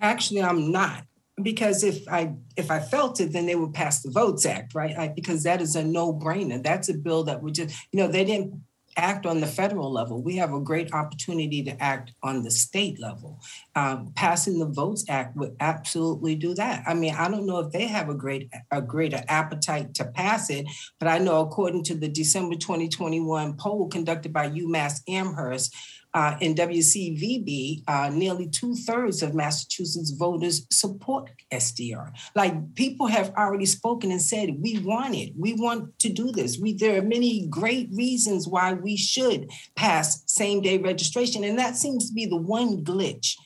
Actually, 0.00 0.42
I'm 0.42 0.70
not 0.70 1.04
because 1.42 1.84
if 1.84 2.06
I 2.08 2.34
if 2.56 2.70
I 2.70 2.80
felt 2.80 3.20
it, 3.20 3.32
then 3.32 3.46
they 3.46 3.54
would 3.54 3.74
pass 3.74 4.02
the 4.02 4.10
Votes 4.10 4.46
Act, 4.46 4.74
right? 4.74 4.96
I, 4.96 5.08
because 5.08 5.42
that 5.42 5.60
is 5.60 5.76
a 5.76 5.84
no 5.84 6.12
brainer. 6.12 6.62
That's 6.62 6.88
a 6.88 6.94
bill 6.94 7.24
that 7.24 7.42
would 7.42 7.54
just 7.54 7.74
you 7.92 8.00
know 8.00 8.08
they 8.08 8.24
didn't 8.24 8.62
act 8.96 9.26
on 9.26 9.40
the 9.40 9.46
federal 9.46 9.92
level. 9.92 10.22
We 10.22 10.36
have 10.36 10.54
a 10.54 10.60
great 10.60 10.94
opportunity 10.94 11.62
to 11.64 11.82
act 11.82 12.12
on 12.22 12.42
the 12.42 12.50
state 12.50 12.98
level. 12.98 13.40
Um, 13.74 14.12
passing 14.16 14.58
the 14.58 14.66
Votes 14.66 15.04
Act 15.08 15.36
would 15.36 15.54
absolutely 15.60 16.34
do 16.34 16.54
that. 16.54 16.82
I 16.86 16.94
mean, 16.94 17.14
I 17.14 17.28
don't 17.28 17.46
know 17.46 17.58
if 17.58 17.72
they 17.72 17.86
have 17.86 18.08
a 18.08 18.14
great 18.14 18.50
a 18.70 18.80
greater 18.80 19.22
appetite 19.28 19.94
to 19.94 20.06
pass 20.06 20.48
it, 20.48 20.66
but 20.98 21.08
I 21.08 21.18
know 21.18 21.40
according 21.40 21.84
to 21.84 21.94
the 21.94 22.08
December 22.08 22.54
2021 22.56 23.56
poll 23.58 23.88
conducted 23.88 24.32
by 24.32 24.48
UMass 24.48 25.00
Amherst, 25.08 25.74
uh, 26.16 26.34
in 26.40 26.54
WCVB, 26.54 27.82
uh, 27.86 28.08
nearly 28.08 28.48
two 28.48 28.74
thirds 28.74 29.22
of 29.22 29.34
Massachusetts 29.34 30.12
voters 30.12 30.66
support 30.70 31.28
SDR. 31.52 32.10
Like 32.34 32.74
people 32.74 33.06
have 33.06 33.34
already 33.36 33.66
spoken 33.66 34.10
and 34.10 34.22
said, 34.22 34.62
we 34.62 34.78
want 34.78 35.14
it. 35.14 35.34
We 35.36 35.52
want 35.52 35.98
to 35.98 36.08
do 36.08 36.32
this. 36.32 36.58
We, 36.58 36.72
there 36.72 36.98
are 36.98 37.04
many 37.04 37.46
great 37.48 37.90
reasons 37.92 38.48
why 38.48 38.72
we 38.72 38.96
should 38.96 39.50
pass 39.74 40.22
same 40.24 40.62
day 40.62 40.78
registration. 40.78 41.44
And 41.44 41.58
that 41.58 41.76
seems 41.76 42.08
to 42.08 42.14
be 42.14 42.24
the 42.24 42.38
one 42.38 42.82
glitch. 42.82 43.36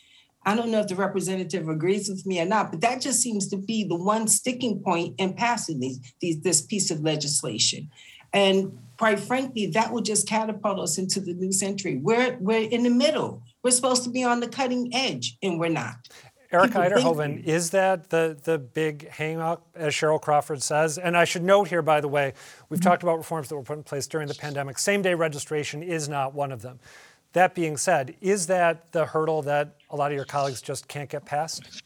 I 0.46 0.54
don't 0.54 0.70
know 0.70 0.80
if 0.80 0.86
the 0.86 0.94
representative 0.94 1.68
agrees 1.68 2.08
with 2.08 2.24
me 2.24 2.40
or 2.40 2.46
not, 2.46 2.70
but 2.70 2.82
that 2.82 3.00
just 3.00 3.20
seems 3.20 3.48
to 3.48 3.56
be 3.56 3.82
the 3.82 3.96
one 3.96 4.28
sticking 4.28 4.78
point 4.78 5.16
in 5.18 5.34
passing 5.34 5.80
these, 5.80 5.98
these, 6.20 6.40
this 6.42 6.62
piece 6.62 6.92
of 6.92 7.00
legislation. 7.00 7.90
And 8.32 8.78
quite 8.98 9.18
frankly, 9.18 9.66
that 9.66 9.92
will 9.92 10.02
just 10.02 10.28
catapult 10.28 10.78
us 10.78 10.98
into 10.98 11.20
the 11.20 11.34
new 11.34 11.52
century. 11.52 11.96
We're 11.96 12.36
we're 12.40 12.68
in 12.68 12.82
the 12.82 12.90
middle. 12.90 13.42
We're 13.62 13.70
supposed 13.70 14.04
to 14.04 14.10
be 14.10 14.24
on 14.24 14.40
the 14.40 14.48
cutting 14.48 14.94
edge, 14.94 15.36
and 15.42 15.58
we're 15.58 15.70
not. 15.70 16.08
Eric 16.52 16.72
Uyterhoeven, 16.72 17.44
is 17.44 17.70
that 17.70 18.10
the, 18.10 18.36
the 18.42 18.58
big 18.58 19.08
hang 19.08 19.40
up, 19.40 19.68
as 19.76 19.94
Cheryl 19.94 20.20
Crawford 20.20 20.62
says? 20.62 20.98
And 20.98 21.16
I 21.16 21.24
should 21.24 21.44
note 21.44 21.68
here, 21.68 21.80
by 21.80 22.00
the 22.00 22.08
way, 22.08 22.34
we've 22.68 22.80
mm-hmm. 22.80 22.88
talked 22.88 23.04
about 23.04 23.18
reforms 23.18 23.48
that 23.48 23.54
were 23.54 23.62
put 23.62 23.76
in 23.76 23.84
place 23.84 24.08
during 24.08 24.26
the 24.26 24.34
pandemic. 24.34 24.78
Same 24.78 25.00
day 25.00 25.14
registration 25.14 25.82
is 25.82 26.08
not 26.08 26.34
one 26.34 26.50
of 26.50 26.62
them. 26.62 26.80
That 27.34 27.54
being 27.54 27.76
said, 27.76 28.16
is 28.20 28.48
that 28.48 28.90
the 28.90 29.06
hurdle 29.06 29.42
that 29.42 29.76
a 29.90 29.96
lot 29.96 30.10
of 30.10 30.16
your 30.16 30.24
colleagues 30.24 30.60
just 30.60 30.88
can't 30.88 31.08
get 31.08 31.24
past? 31.24 31.84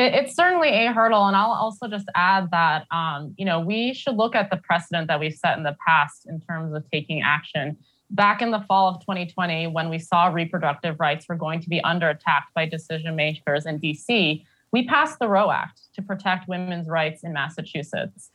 It, 0.00 0.14
it's 0.14 0.34
certainly 0.34 0.70
a 0.70 0.92
hurdle. 0.92 1.26
And 1.26 1.36
I'll 1.36 1.52
also 1.52 1.86
just 1.86 2.08
add 2.14 2.50
that, 2.50 2.86
um, 2.90 3.34
you 3.36 3.44
know, 3.44 3.60
we 3.60 3.92
should 3.92 4.16
look 4.16 4.34
at 4.34 4.50
the 4.50 4.56
precedent 4.56 5.08
that 5.08 5.20
we've 5.20 5.34
set 5.34 5.58
in 5.58 5.62
the 5.62 5.76
past 5.86 6.26
in 6.26 6.40
terms 6.40 6.74
of 6.74 6.90
taking 6.90 7.20
action. 7.20 7.76
Back 8.08 8.40
in 8.40 8.50
the 8.50 8.60
fall 8.60 8.88
of 8.88 9.00
2020, 9.00 9.68
when 9.68 9.90
we 9.90 9.98
saw 9.98 10.28
reproductive 10.28 10.98
rights 10.98 11.26
were 11.28 11.36
going 11.36 11.60
to 11.60 11.68
be 11.68 11.80
under 11.82 12.08
attack 12.08 12.48
by 12.54 12.64
decision 12.66 13.14
makers 13.14 13.66
in 13.66 13.78
DC, 13.78 14.42
we 14.72 14.86
passed 14.86 15.18
the 15.18 15.28
Roe 15.28 15.50
Act 15.50 15.82
to 15.94 16.02
protect 16.02 16.48
women's 16.48 16.88
rights 16.88 17.22
in 17.22 17.32
Massachusetts. 17.32 18.30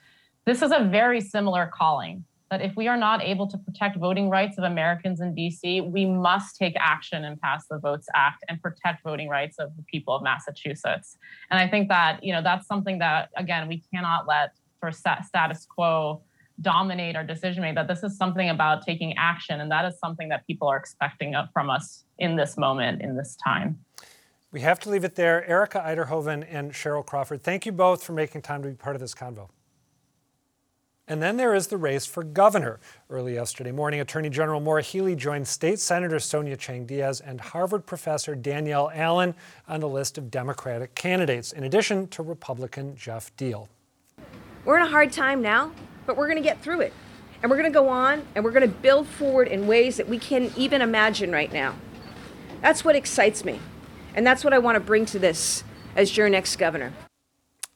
This 0.45 0.61
is 0.61 0.71
a 0.71 0.83
very 0.83 1.19
similar 1.19 1.69
calling 1.73 2.23
that 2.51 2.61
if 2.61 2.75
we 2.75 2.87
are 2.87 2.97
not 2.97 3.23
able 3.23 3.47
to 3.47 3.57
protect 3.57 3.97
voting 3.97 4.29
rights 4.29 4.57
of 4.57 4.63
Americans 4.65 5.19
in 5.19 5.33
DC, 5.33 5.89
we 5.91 6.05
must 6.05 6.57
take 6.57 6.75
action 6.79 7.25
and 7.25 7.41
pass 7.41 7.65
the 7.67 7.79
Votes 7.79 8.07
Act 8.13 8.43
and 8.47 8.61
protect 8.61 9.03
voting 9.03 9.29
rights 9.29 9.57
of 9.57 9.75
the 9.75 9.83
people 9.83 10.15
of 10.15 10.23
Massachusetts. 10.23 11.17
And 11.49 11.59
I 11.59 11.67
think 11.67 11.89
that, 11.89 12.23
you 12.23 12.31
know, 12.31 12.43
that's 12.43 12.67
something 12.67 12.99
that, 12.99 13.29
again, 13.35 13.67
we 13.67 13.83
cannot 13.91 14.27
let 14.27 14.51
for 14.79 14.91
status 14.91 15.65
quo 15.65 16.21
dominate 16.61 17.15
our 17.15 17.23
decision 17.23 17.61
making, 17.61 17.75
that 17.75 17.87
this 17.87 18.03
is 18.03 18.15
something 18.15 18.49
about 18.49 18.85
taking 18.85 19.17
action. 19.17 19.59
And 19.59 19.71
that 19.71 19.83
is 19.85 19.99
something 19.99 20.29
that 20.29 20.45
people 20.45 20.67
are 20.67 20.77
expecting 20.77 21.35
from 21.51 21.69
us 21.69 22.05
in 22.19 22.35
this 22.35 22.57
moment, 22.57 23.01
in 23.01 23.17
this 23.17 23.35
time. 23.43 23.79
We 24.51 24.61
have 24.61 24.79
to 24.81 24.89
leave 24.89 25.03
it 25.03 25.15
there. 25.15 25.45
Erika 25.49 25.79
Uyterhoeven 25.79 26.45
and 26.49 26.71
Cheryl 26.71 27.05
Crawford, 27.05 27.43
thank 27.43 27.65
you 27.65 27.73
both 27.73 28.03
for 28.03 28.13
making 28.13 28.41
time 28.41 28.61
to 28.63 28.69
be 28.69 28.75
part 28.75 28.95
of 28.95 29.01
this 29.01 29.13
convo. 29.13 29.49
And 31.07 31.21
then 31.21 31.37
there 31.37 31.53
is 31.53 31.67
the 31.67 31.77
race 31.77 32.07
for 32.07 32.23
governor. 32.23 32.79
Early 33.11 33.35
yesterday 33.35 33.71
morning, 33.71 33.99
Attorney 33.99 34.29
General 34.29 34.59
Maura 34.59 34.81
Healey 34.81 35.15
joined 35.15 35.47
State 35.47 35.79
Senator 35.79 36.17
Sonia 36.19 36.57
Chang 36.57 36.87
Diaz 36.87 37.21
and 37.21 37.39
Harvard 37.39 37.85
professor 37.85 38.33
Danielle 38.33 38.89
Allen 38.91 39.35
on 39.67 39.81
the 39.81 39.87
list 39.87 40.17
of 40.17 40.31
Democratic 40.31 40.95
candidates, 40.95 41.51
in 41.51 41.63
addition 41.63 42.07
to 42.07 42.23
Republican 42.23 42.95
Jeff 42.95 43.35
Diehl. 43.37 43.67
We're 44.65 44.77
in 44.77 44.83
a 44.83 44.89
hard 44.89 45.11
time 45.11 45.43
now, 45.43 45.71
but 46.07 46.17
we're 46.17 46.27
going 46.27 46.41
to 46.41 46.43
get 46.43 46.59
through 46.63 46.81
it. 46.81 46.93
And 47.43 47.51
we're 47.51 47.57
going 47.57 47.71
to 47.71 47.79
go 47.79 47.87
on 47.87 48.25
and 48.33 48.43
we're 48.43 48.51
going 48.51 48.67
to 48.67 48.75
build 48.75 49.05
forward 49.05 49.47
in 49.47 49.67
ways 49.67 49.97
that 49.97 50.09
we 50.09 50.17
can't 50.17 50.57
even 50.57 50.81
imagine 50.81 51.31
right 51.31 51.53
now. 51.53 51.75
That's 52.61 52.83
what 52.83 52.95
excites 52.95 53.45
me. 53.45 53.59
And 54.15 54.25
that's 54.25 54.43
what 54.43 54.53
I 54.53 54.57
want 54.57 54.77
to 54.77 54.79
bring 54.79 55.05
to 55.07 55.19
this 55.19 55.63
as 55.95 56.17
your 56.17 56.29
next 56.29 56.55
governor. 56.55 56.93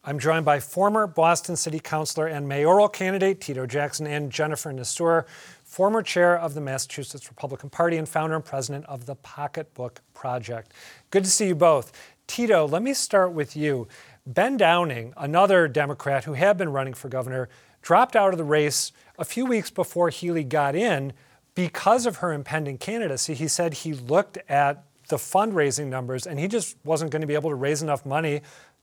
I'm 0.02 0.18
joined 0.18 0.46
by 0.46 0.60
former 0.60 1.06
Boston 1.06 1.56
City 1.56 1.78
Councilor 1.78 2.26
and 2.26 2.48
mayoral 2.48 2.88
candidate 2.88 3.38
Tito 3.38 3.66
Jackson 3.66 4.06
and 4.06 4.32
Jennifer 4.32 4.72
Nassour, 4.72 5.26
former 5.62 6.02
chair 6.02 6.38
of 6.38 6.54
the 6.54 6.60
Massachusetts 6.62 7.28
Republican 7.28 7.68
Party 7.68 7.98
and 7.98 8.08
founder 8.08 8.36
and 8.36 8.44
president 8.44 8.86
of 8.86 9.04
the 9.04 9.14
Pocketbook 9.16 10.00
Project. 10.14 10.72
Good 11.10 11.24
to 11.24 11.30
see 11.30 11.48
you 11.48 11.54
both. 11.54 11.92
Tito, 12.26 12.66
let 12.66 12.82
me 12.82 12.94
start 12.94 13.32
with 13.32 13.54
you. 13.54 13.88
Ben 14.24 14.56
Downing, 14.56 15.12
another 15.18 15.68
Democrat 15.68 16.24
who 16.24 16.32
had 16.32 16.56
been 16.56 16.70
running 16.70 16.94
for 16.94 17.10
governor, 17.10 17.50
dropped 17.82 18.16
out 18.16 18.32
of 18.32 18.38
the 18.38 18.44
race 18.44 18.92
a 19.18 19.24
few 19.26 19.44
weeks 19.44 19.68
before 19.68 20.08
Healey 20.08 20.44
got 20.44 20.74
in 20.74 21.12
because 21.54 22.06
of 22.06 22.16
her 22.16 22.32
impending 22.32 22.78
candidacy. 22.78 23.34
He 23.34 23.48
said 23.48 23.74
he 23.74 23.92
looked 23.92 24.38
at 24.48 24.82
the 25.08 25.16
fundraising 25.16 25.88
numbers 25.88 26.26
and 26.26 26.38
he 26.38 26.48
just 26.48 26.76
wasn't 26.84 27.10
going 27.10 27.20
to 27.20 27.26
be 27.26 27.34
able 27.34 27.50
to 27.50 27.56
raise 27.56 27.82
enough 27.82 28.06
money 28.06 28.40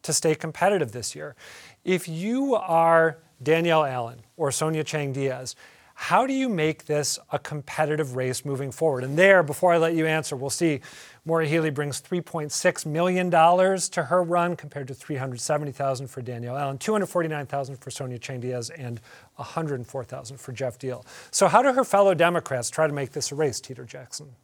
to 0.07 0.13
stay 0.13 0.33
competitive 0.33 0.93
this 0.93 1.15
year. 1.15 1.35
If 1.83 2.07
you 2.07 2.55
are 2.55 3.19
Danielle 3.43 3.85
Allen 3.85 4.21
or 4.37 4.51
Sonia 4.51 4.83
Chang 4.83 5.13
Diaz, 5.13 5.55
how 5.99 6.25
do 6.25 6.33
you 6.33 6.47
make 6.47 6.85
this 6.85 7.19
a 7.31 7.39
competitive 7.39 8.15
race 8.15 8.45
moving 8.45 8.71
forward? 8.71 9.03
And 9.03 9.17
there, 9.17 9.43
before 9.43 9.73
I 9.73 9.77
let 9.77 9.95
you 9.95 10.05
answer, 10.05 10.35
we'll 10.35 10.49
see 10.49 10.79
Maura 11.25 11.45
Healey 11.45 11.71
brings 11.71 12.01
$3.6 12.01 12.85
million 12.85 13.29
to 13.31 14.03
her 14.03 14.23
run 14.23 14.55
compared 14.55 14.87
to 14.87 14.93
370,000 14.93 16.07
for 16.07 16.21
Danielle 16.21 16.55
Allen, 16.55 16.77
249,000 16.77 17.75
for 17.75 17.91
Sonia 17.91 18.19
Chang 18.19 18.39
Diaz, 18.39 18.69
and 18.69 19.01
104,000 19.35 20.37
for 20.37 20.51
Jeff 20.53 20.79
Diehl. 20.79 21.03
So, 21.31 21.47
how 21.47 21.61
do 21.61 21.73
her 21.73 21.83
fellow 21.83 22.13
Democrats 22.13 22.69
try 22.69 22.87
to 22.87 22.93
make 22.93 23.11
this 23.11 23.31
a 23.31 23.35
race, 23.35 23.59
Tito 23.59 23.83
Jackson? 23.83 24.35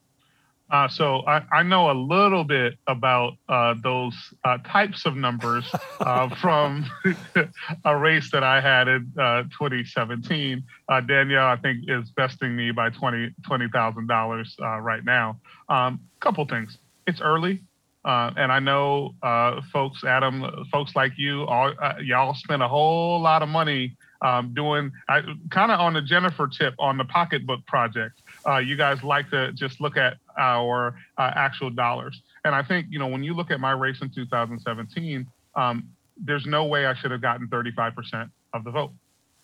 Uh, 0.71 0.87
so 0.87 1.21
I, 1.27 1.43
I, 1.51 1.63
know 1.63 1.91
a 1.91 1.93
little 1.93 2.43
bit 2.43 2.75
about 2.87 3.33
uh, 3.47 3.75
those 3.83 4.15
uh, 4.43 4.57
types 4.65 5.05
of 5.05 5.15
numbers 5.15 5.69
uh, 5.99 6.33
from 6.41 6.89
a 7.85 7.97
race 7.97 8.31
that 8.31 8.43
I 8.43 8.59
had 8.61 8.87
in 8.87 9.11
uh, 9.19 9.43
2017. 9.43 10.63
Uh, 10.89 11.01
Danielle, 11.01 11.45
I 11.45 11.57
think, 11.57 11.83
is 11.87 12.09
besting 12.11 12.55
me 12.55 12.71
by 12.71 12.89
$20,000 12.89 13.33
$20, 13.47 14.81
right 14.81 15.05
now. 15.05 15.39
A 15.69 15.73
um, 15.73 15.99
couple 16.21 16.45
things. 16.45 16.77
It's 17.05 17.21
early. 17.21 17.61
and 18.05 18.51
I 18.51 18.59
know 18.59 19.13
folks, 19.71 20.03
Adam, 20.03 20.65
folks 20.71 20.95
like 20.95 21.11
you, 21.17 21.43
all, 21.43 21.73
y'all 22.01 22.33
spend 22.33 22.63
a 22.63 22.67
whole 22.67 23.21
lot 23.21 23.43
of 23.43 23.49
money 23.49 23.95
um, 24.23 24.53
doing 24.53 24.91
kind 25.51 25.71
of 25.71 25.79
on 25.79 25.93
the 25.93 26.01
Jennifer 26.01 26.47
tip 26.47 26.73
on 26.79 26.97
the 26.97 27.05
pocketbook 27.05 27.65
project. 27.67 28.21
Uh, 28.47 28.57
you 28.57 28.75
guys 28.75 29.03
like 29.03 29.29
to 29.29 29.51
just 29.53 29.79
look 29.79 29.97
at 29.97 30.17
our 30.37 30.95
uh, 31.17 31.31
actual 31.35 31.69
dollars. 31.69 32.21
And 32.45 32.53
I 32.53 32.63
think, 32.63 32.87
you 32.89 32.99
know, 32.99 33.07
when 33.07 33.23
you 33.23 33.33
look 33.33 33.51
at 33.51 33.59
my 33.59 33.71
race 33.71 34.01
in 34.01 34.09
2017, 34.09 35.25
um, 35.55 35.87
there's 36.17 36.45
no 36.45 36.65
way 36.65 36.85
I 36.85 36.93
should 36.93 37.11
have 37.11 37.21
gotten 37.21 37.47
35% 37.47 38.29
of 38.53 38.63
the 38.63 38.71
vote 38.71 38.91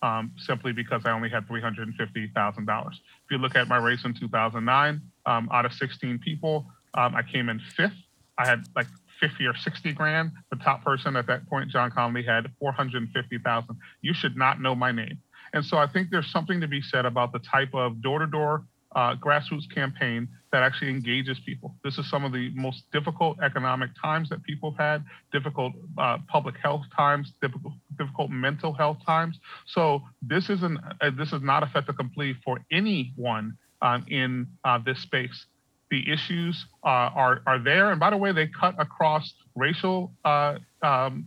um, 0.02 0.32
simply 0.38 0.72
because 0.72 1.02
I 1.04 1.10
only 1.10 1.28
had 1.28 1.46
$350,000. 1.48 2.88
If 2.88 2.96
you 3.30 3.38
look 3.38 3.56
at 3.56 3.68
my 3.68 3.76
race 3.76 4.04
in 4.04 4.14
2009, 4.14 5.00
um, 5.26 5.48
out 5.52 5.64
of 5.66 5.72
16 5.72 6.18
people, 6.18 6.66
um, 6.94 7.14
I 7.14 7.22
came 7.22 7.48
in 7.48 7.60
fifth. 7.60 7.92
I 8.38 8.46
had 8.46 8.64
like 8.74 8.86
50 9.20 9.46
or 9.46 9.54
60 9.54 9.92
grand. 9.92 10.32
The 10.50 10.56
top 10.56 10.82
person 10.82 11.16
at 11.16 11.26
that 11.26 11.48
point, 11.48 11.70
John 11.70 11.90
Connolly, 11.90 12.22
had 12.22 12.50
450,000. 12.58 13.76
You 14.00 14.14
should 14.14 14.36
not 14.36 14.60
know 14.60 14.74
my 14.74 14.92
name. 14.92 15.18
And 15.52 15.64
so 15.64 15.76
I 15.76 15.86
think 15.86 16.10
there's 16.10 16.30
something 16.30 16.60
to 16.60 16.68
be 16.68 16.80
said 16.80 17.04
about 17.04 17.32
the 17.32 17.40
type 17.40 17.74
of 17.74 18.00
door 18.00 18.20
to 18.20 18.26
door 18.26 18.64
grassroots 18.96 19.72
campaign 19.72 20.28
that 20.52 20.62
actually 20.62 20.90
engages 20.90 21.38
people. 21.46 21.76
This 21.84 21.98
is 21.98 22.10
some 22.10 22.24
of 22.24 22.32
the 22.32 22.50
most 22.54 22.84
difficult 22.92 23.38
economic 23.40 23.90
times 24.00 24.28
that 24.30 24.42
people 24.42 24.72
have 24.72 24.78
had, 24.78 25.04
difficult 25.32 25.74
uh, 25.98 26.18
public 26.28 26.56
health 26.62 26.82
times, 26.96 27.32
difficult, 27.40 27.74
difficult 27.98 28.30
mental 28.30 28.72
health 28.72 28.98
times. 29.06 29.38
So 29.66 30.02
this 30.22 30.50
isn't 30.50 30.78
uh, 31.00 31.10
this 31.16 31.32
is 31.32 31.42
not 31.42 31.62
a 31.62 31.66
fait 31.66 31.88
accompli 31.88 32.34
for 32.44 32.58
anyone 32.70 33.56
um, 33.82 34.04
in 34.08 34.46
uh, 34.64 34.78
this 34.84 34.98
space 35.00 35.46
the 35.90 36.10
issues 36.10 36.66
uh, 36.84 37.10
are 37.14 37.42
are 37.46 37.58
there. 37.58 37.90
And 37.90 38.00
by 38.00 38.10
the 38.10 38.16
way, 38.16 38.32
they 38.32 38.46
cut 38.46 38.74
across 38.78 39.34
racial 39.56 40.12
uh, 40.24 40.58
um, 40.82 41.26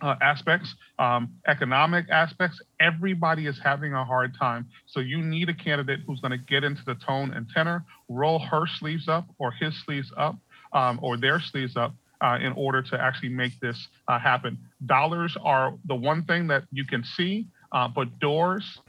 uh, 0.00 0.16
aspects, 0.20 0.74
um, 0.98 1.30
economic 1.46 2.06
aspects. 2.10 2.60
Everybody 2.80 3.46
is 3.46 3.58
having 3.62 3.92
a 3.92 4.04
hard 4.04 4.36
time. 4.38 4.66
So 4.86 5.00
you 5.00 5.18
need 5.18 5.48
a 5.48 5.54
candidate 5.54 6.00
who's 6.06 6.20
going 6.20 6.32
to 6.32 6.38
get 6.38 6.64
into 6.64 6.84
the 6.84 6.94
tone 6.94 7.32
and 7.32 7.46
tenor, 7.48 7.84
roll 8.08 8.38
her 8.38 8.66
sleeves 8.66 9.08
up 9.08 9.26
or 9.38 9.50
his 9.50 9.74
sleeves 9.84 10.12
up 10.16 10.36
um, 10.72 10.98
or 11.02 11.16
their 11.16 11.40
sleeves 11.40 11.76
up. 11.76 11.94
Uh, 12.20 12.36
in 12.42 12.52
order 12.54 12.82
to 12.82 13.00
actually 13.00 13.28
make 13.28 13.52
this 13.60 13.86
uh, 14.08 14.18
happen, 14.18 14.58
dollars 14.86 15.36
are 15.44 15.74
the 15.84 15.94
one 15.94 16.24
thing 16.24 16.48
that 16.48 16.64
you 16.72 16.84
can 16.84 17.04
see, 17.04 17.46
uh, 17.70 17.86
but 17.86 18.18
doors, 18.18 18.80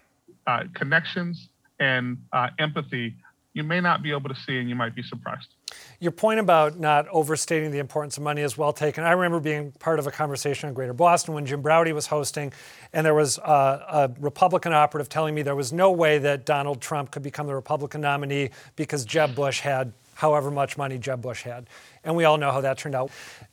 connections, 0.74 1.50
and 1.80 2.18
empathy 2.58 3.14
you 3.60 3.64
may 3.66 3.82
not 3.82 4.02
be 4.02 4.12
able 4.12 4.30
to 4.30 4.36
see 4.48 4.58
and 4.58 4.70
you 4.70 4.76
might 4.76 4.96
be 4.96 5.04
surprised. 5.04 5.50
Your 6.00 6.14
point 6.14 6.40
about 6.40 6.80
not 6.80 7.10
overstating 7.10 7.72
the 7.72 7.80
importance 7.80 8.16
of 8.16 8.24
money 8.24 8.42
is 8.42 8.58
well 8.58 8.72
taken. 8.72 9.04
I 9.04 9.12
remember 9.12 9.42
being 9.42 9.74
part 9.74 10.00
of 10.00 10.08
a 10.08 10.12
conversation 10.12 10.70
in 10.70 10.74
Greater 10.74 10.94
Boston 10.94 11.34
when 11.34 11.46
Jim 11.46 11.62
Braude 11.62 11.92
was 11.92 12.08
hosting, 12.08 12.54
and 12.94 13.06
there 13.06 13.14
was 13.14 13.38
a 13.38 14.10
Republican 14.22 14.72
operative 14.72 15.10
telling 15.10 15.36
me 15.36 15.42
there 15.42 15.58
was 15.58 15.74
no 15.74 15.92
way 15.92 16.18
that 16.20 16.46
Donald 16.46 16.80
Trump 16.80 17.12
could 17.12 17.22
become 17.22 17.48
the 17.48 17.54
Republican 17.54 18.00
nominee 18.00 18.52
because 18.78 19.04
Jeb 19.04 19.36
Bush 19.36 19.60
had 19.60 19.92
however 20.16 20.50
much 20.50 20.78
money 20.78 20.98
Jeb 20.98 21.22
Bush 21.22 21.44
had. 21.44 21.68
And 22.06 22.16
we 22.16 22.24
all 22.24 22.38
know 22.38 22.52
how 22.52 22.62
that 22.62 22.78
turned 22.78 22.96
out. 22.96 23.12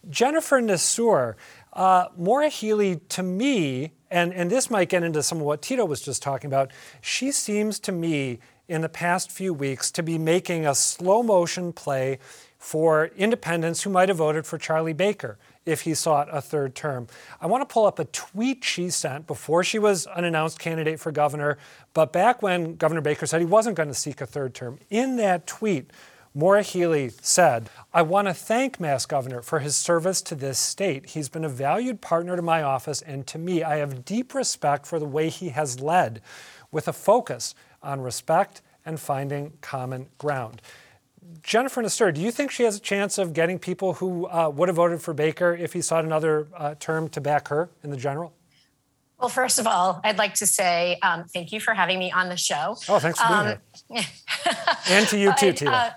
Jennifer 0.08 0.60
Nassour, 0.60 1.34
uh, 1.72 2.06
Maura 2.16 2.48
Healey, 2.48 3.00
to 3.10 3.25
me, 3.25 3.92
and, 4.08 4.32
and 4.32 4.50
this 4.50 4.70
might 4.70 4.88
get 4.88 5.02
into 5.02 5.20
some 5.22 5.38
of 5.38 5.44
what 5.44 5.62
Tito 5.62 5.84
was 5.84 6.00
just 6.00 6.22
talking 6.22 6.46
about, 6.46 6.70
she 7.00 7.32
seems 7.32 7.80
to 7.80 7.92
me 7.92 8.38
in 8.68 8.80
the 8.80 8.88
past 8.88 9.30
few 9.30 9.54
weeks 9.54 9.90
to 9.92 10.02
be 10.02 10.18
making 10.18 10.66
a 10.66 10.75
slow 10.75 11.23
motion 11.23 11.73
play 11.73 12.18
for 12.58 13.06
independents 13.16 13.82
who 13.82 13.90
might 13.90 14.08
have 14.08 14.18
voted 14.18 14.46
for 14.46 14.58
Charlie 14.58 14.92
Baker 14.92 15.38
if 15.64 15.82
he 15.82 15.94
sought 15.94 16.28
a 16.32 16.40
third 16.40 16.75
term. 16.75 17.06
I 17.40 17.46
want 17.46 17.68
to 17.68 17.73
pull 17.73 17.87
up 17.87 17.99
a 17.99 18.06
tweet 18.06 18.64
she 18.64 18.88
sent 18.90 19.26
before 19.26 19.62
she 19.62 19.78
was 19.78 20.06
an 20.16 20.25
announced 20.25 20.58
candidate 20.58 20.99
for 20.99 21.12
governor, 21.12 21.58
but 21.92 22.12
back 22.12 22.42
when 22.42 22.76
Governor 22.76 23.00
Baker 23.00 23.26
said 23.26 23.40
he 23.40 23.46
wasn't 23.46 23.76
going 23.76 23.88
to 23.88 23.94
seek 23.94 24.20
a 24.20 24.26
third 24.26 24.54
term. 24.54 24.78
In 24.90 25.16
that 25.16 25.46
tweet, 25.46 25.90
Maura 26.35 26.62
Healey 26.62 27.12
said, 27.23 27.70
I 27.94 28.02
want 28.02 28.28
to 28.28 28.35
thank 28.35 28.78
Mass 28.78 29.06
Governor 29.06 29.40
for 29.40 29.61
his 29.61 29.75
service 29.75 30.20
to 30.23 30.35
this 30.35 30.58
state. 30.58 31.11
He's 31.11 31.30
been 31.30 31.44
a 31.44 31.49
valued 31.49 32.02
partner 32.02 32.37
to 32.37 32.42
my 32.42 32.62
office 32.62 33.00
and 33.00 33.26
to 33.28 33.38
me. 33.38 33.62
I 33.62 33.76
have 33.76 34.04
deep 34.04 34.35
respect 34.35 34.87
for 34.87 34.99
the 34.99 35.06
way 35.06 35.30
he 35.30 35.49
has 35.49 35.80
led 35.80 36.20
with 36.70 36.88
a 36.88 36.92
focus 36.92 37.54
on 37.83 38.00
respect 38.00 38.62
and 38.85 39.00
finding 39.00 39.52
common 39.61 40.09
ground. 40.18 40.62
Jennifer 41.42 41.83
Nassour, 41.83 42.14
do 42.14 42.21
you 42.21 42.30
think 42.30 42.50
she 42.50 42.62
has 42.62 42.76
a 42.76 42.80
chance 42.80 43.18
of 43.18 43.33
getting 43.33 43.59
people 43.59 43.95
who 43.95 44.26
uh, 44.28 44.49
would 44.49 44.68
have 44.68 44.76
voted 44.76 45.02
for 45.02 45.12
Baker 45.12 45.54
if 45.54 45.73
he 45.73 45.83
sought 45.83 46.04
another 46.04 46.49
uh, 46.56 46.75
term 46.78 47.09
to 47.11 47.21
back 47.21 47.49
her 47.49 47.68
in 47.83 47.90
the 47.90 47.97
general? 47.97 48.33
Well, 49.18 49.28
first 49.28 49.59
of 49.59 49.66
all, 49.66 50.00
I'd 50.04 50.18
like 50.18 50.35
to 50.35 50.47
say 50.47 50.99
um, 51.02 51.25
thank 51.25 51.50
you 51.50 51.59
for 51.59 51.73
having 51.73 51.99
me 51.99 52.12
on 52.12 52.28
the 52.28 52.37
show. 52.37 52.76
Oh, 52.88 52.99
thanks 52.99 53.21
for 53.21 53.28
being 53.28 53.38
um, 53.38 53.59
here. 53.88 54.04
and 54.90 55.09
to 55.09 55.18
you 55.18 55.33
too, 55.38 55.52
Tina. 55.52 55.71
Uh, 55.71 55.90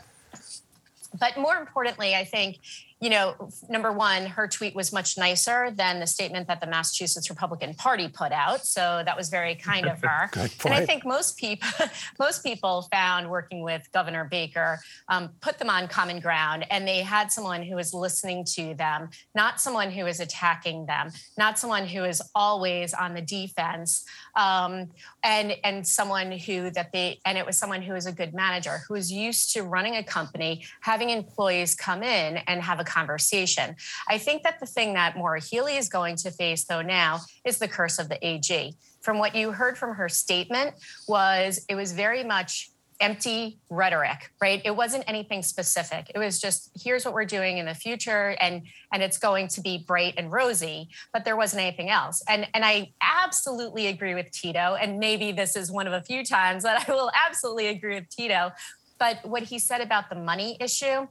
but 1.20 1.38
more 1.38 1.58
importantly, 1.58 2.16
I 2.16 2.24
think 2.24 2.60
you 3.02 3.10
know, 3.10 3.50
number 3.70 3.94
one, 3.94 4.26
her 4.26 4.46
tweet 4.46 4.76
was 4.76 4.92
much 4.92 5.18
nicer 5.18 5.72
than 5.72 6.02
the 6.02 6.08
statement 6.08 6.48
that 6.48 6.60
the 6.60 6.68
Massachusetts 6.68 7.30
Republican 7.30 7.74
Party 7.74 8.10
put 8.10 8.34
out. 8.34 8.66
So 8.66 9.04
that 9.06 9.16
was 9.16 9.30
very 9.30 9.56
kind 9.56 9.86
of 9.88 10.02
her. 10.04 10.30
and 10.66 10.74
I 10.74 10.86
think 10.86 11.06
most 11.06 11.38
people, 11.38 11.70
most 12.20 12.44
people 12.44 12.88
found 12.92 13.30
working 13.30 13.64
with 13.64 13.90
Governor 13.94 14.26
Baker 14.26 14.80
um, 15.08 15.30
put 15.40 15.60
them 15.60 15.70
on 15.70 15.88
common 15.88 16.20
ground, 16.20 16.66
and 16.70 16.86
they 16.86 17.00
had 17.00 17.32
someone 17.32 17.64
who 17.64 17.76
was 17.76 17.94
listening 17.94 18.44
to 18.56 18.74
them, 18.74 19.10
not 19.34 19.62
someone 19.62 19.92
who 19.92 20.04
was 20.04 20.20
attacking 20.20 20.86
them, 20.86 21.12
not 21.38 21.58
someone 21.58 21.88
who 21.88 22.04
is 22.04 22.22
always 22.36 22.94
on 22.94 23.14
the 23.14 23.22
defense, 23.22 24.04
um, 24.36 24.90
and 25.24 25.56
and 25.64 25.88
someone 25.88 26.32
who 26.32 26.70
that 26.72 26.92
they 26.92 27.22
and 27.26 27.38
it 27.38 27.46
was 27.46 27.58
someone 27.58 27.82
who 27.82 27.94
was 27.94 28.06
a 28.06 28.12
good 28.12 28.34
manager 28.34 28.82
who 28.88 28.96
was 28.96 29.10
used 29.10 29.54
to 29.54 29.64
running 29.64 29.96
a 29.96 30.04
company, 30.04 30.66
having 30.82 31.12
employees 31.12 31.76
come 31.76 32.04
in 32.04 32.38
and 32.48 32.62
have 32.62 32.82
a 32.82 32.89
conversation. 32.90 33.76
I 34.08 34.18
think 34.18 34.44
that 34.44 34.60
the 34.60 34.66
thing 34.66 34.94
that 34.94 35.18
Maura 35.18 35.40
Healey 35.40 35.78
is 35.78 35.90
going 35.90 36.16
to 36.18 36.32
face, 36.32 36.66
though, 36.66 36.82
now 36.82 37.20
is 37.46 37.60
the 37.60 37.68
curse 37.68 38.00
of 38.00 38.10
the 38.10 38.26
AG. 38.26 38.76
From 39.02 39.20
what 39.20 39.36
you 39.36 39.52
heard 39.52 39.78
from 39.78 39.96
her 39.96 40.10
statement, 40.10 40.76
was 41.08 41.66
it 41.70 41.76
was 41.76 41.94
very 41.94 42.24
much 42.24 42.70
empty 43.00 43.60
rhetoric, 43.70 44.32
right? 44.42 44.62
It 44.66 44.76
wasn't 44.76 45.06
anything 45.08 45.42
specific. 45.42 46.12
It 46.14 46.20
was 46.20 46.40
just 46.40 46.70
here's 46.84 47.06
what 47.06 47.14
we're 47.14 47.26
doing 47.26 47.58
in 47.58 47.66
the 47.66 47.74
future 47.74 48.36
and 48.42 48.64
and 48.92 49.02
it's 49.02 49.18
going 49.18 49.48
to 49.50 49.62
be 49.62 49.78
bright 49.88 50.16
and 50.18 50.32
rosy, 50.32 50.90
but 51.14 51.24
there 51.24 51.38
wasn't 51.38 51.64
anything 51.64 51.90
else. 51.90 52.22
And 52.28 52.48
and 52.54 52.66
I 52.66 52.92
absolutely 53.02 53.88
agree 53.88 54.16
with 54.16 54.32
Tito 54.32 54.76
and 54.76 55.00
maybe 55.00 55.32
this 55.32 55.56
is 55.56 55.72
one 55.72 55.88
of 55.88 55.94
a 55.94 56.02
few 56.02 56.26
times 56.26 56.64
that 56.64 56.90
I 56.90 56.92
will 56.92 57.12
absolutely 57.16 57.68
agree 57.68 57.96
with 57.96 58.10
Tito, 58.10 58.52
but 58.98 59.26
what 59.26 59.44
he 59.44 59.60
said 59.60 59.82
about 59.82 60.10
the 60.10 60.16
money 60.16 60.58
issue 60.60 61.08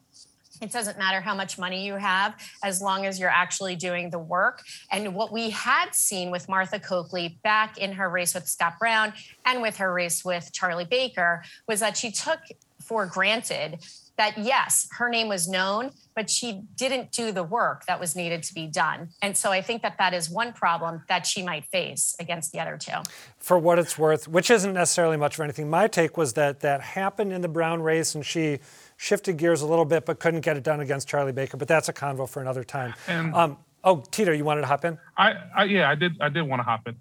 it 0.61 0.73
doesn't 0.73 0.99
matter 0.99 1.21
how 1.21 1.35
much 1.35 1.59
money 1.59 1.87
you 1.87 1.95
have 1.95 2.35
as 2.63 2.81
long 2.81 3.07
as 3.07 3.19
you're 3.19 3.31
actually 3.31 3.77
doing 3.77 4.11
the 4.11 4.19
work. 4.19 4.63
And 4.91 5.15
what 5.15 5.33
we 5.33 5.51
had 5.51 5.95
seen 5.95 6.31
with 6.31 6.49
Martha 6.49 6.79
Coakley 6.79 7.39
back 7.43 7.79
in 7.79 7.93
her 7.93 8.09
race 8.09 8.35
with 8.35 8.49
Scott 8.49 8.75
Brown 8.79 9.13
and 9.45 9.63
with 9.63 9.77
her 9.77 9.93
race 9.93 10.25
with 10.25 10.53
Charlie 10.53 10.85
Baker 10.85 11.43
was 11.67 11.81
that 11.81 11.97
she 11.97 12.11
took 12.11 12.41
for 12.81 13.07
granted 13.07 13.79
that 14.19 14.37
yes, 14.37 14.89
her 14.99 15.09
name 15.09 15.29
was 15.29 15.49
known, 15.49 15.93
but 16.15 16.29
she 16.29 16.63
didn't 16.77 17.13
do 17.13 17.31
the 17.31 17.45
work 17.45 17.87
that 17.87 18.01
was 18.01 18.17
needed 18.17 18.43
to 18.43 18.53
be 18.53 18.67
done. 18.67 19.11
And 19.23 19.37
so 19.37 19.53
I 19.53 19.63
think 19.63 19.81
that 19.83 19.97
that 19.99 20.13
is 20.13 20.29
one 20.29 20.53
problem 20.53 21.03
that 21.09 21.25
she 21.25 21.43
might 21.43 21.65
face 21.67 22.17
against 22.19 22.51
the 22.51 22.59
other 22.59 22.77
two. 22.77 23.01
For 23.39 23.59
what 23.59 23.79
it's 23.79 23.97
worth, 23.97 24.27
which 24.27 24.51
isn't 24.51 24.73
necessarily 24.73 25.17
much 25.17 25.39
of 25.39 25.45
anything, 25.45 25.71
my 25.71 25.87
take 25.87 26.17
was 26.17 26.33
that 26.33 26.61
that 26.61 26.81
happened 26.81 27.33
in 27.33 27.43
the 27.43 27.49
Brown 27.49 27.81
race 27.81 28.15
and 28.17 28.27
she 28.27 28.59
shifted 28.99 29.37
gears 29.39 29.63
a 29.63 29.67
little 29.67 29.87
bit, 29.87 30.05
but 30.05 30.19
couldn't 30.19 30.43
get 30.43 30.57
it 30.59 30.63
done 30.63 30.81
against 30.81 31.09
Charlie 31.09 31.33
Baker. 31.33 31.57
But 31.57 31.69
that's 31.69 31.89
a 31.89 31.93
convo 31.93 32.29
for 32.29 32.43
another 32.43 32.65
time. 32.65 32.93
And, 33.07 33.35
um, 33.35 33.57
oh, 33.83 34.05
Tito, 34.11 34.33
you 34.33 34.45
wanted 34.45 34.63
to 34.63 34.67
hop 34.67 34.85
in? 34.85 34.99
I, 35.17 35.35
I 35.57 35.65
yeah, 35.65 35.89
I 35.89 35.95
did. 35.95 36.21
I 36.21 36.29
did 36.29 36.43
want 36.43 36.61
to 36.61 36.65
hop 36.65 36.87
in. 36.87 36.97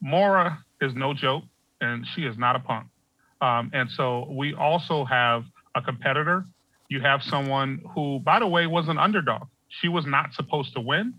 Maura 0.00 0.64
is 0.80 0.94
no 0.94 1.12
joke, 1.12 1.42
and 1.80 2.06
she 2.14 2.22
is 2.22 2.38
not 2.38 2.54
a 2.54 2.60
punk. 2.60 2.86
Um, 3.40 3.70
and 3.72 3.90
so 3.90 4.28
we 4.30 4.54
also 4.54 5.04
have 5.04 5.44
a 5.74 5.82
competitor. 5.82 6.44
You 6.88 7.00
have 7.00 7.22
someone 7.22 7.82
who, 7.94 8.20
by 8.20 8.38
the 8.38 8.46
way, 8.46 8.66
was 8.66 8.88
an 8.88 8.98
underdog. 8.98 9.48
She 9.68 9.88
was 9.88 10.06
not 10.06 10.34
supposed 10.34 10.74
to 10.74 10.80
win. 10.80 11.14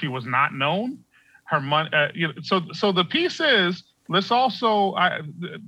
She 0.00 0.08
was 0.08 0.24
not 0.24 0.54
known. 0.54 1.04
Her 1.44 1.60
money. 1.60 1.90
Uh, 1.92 2.08
you 2.14 2.28
know, 2.28 2.34
so 2.42 2.62
so 2.72 2.92
the 2.92 3.04
piece 3.04 3.40
is 3.40 3.84
let's 4.08 4.30
also 4.30 4.94
I, 4.94 5.20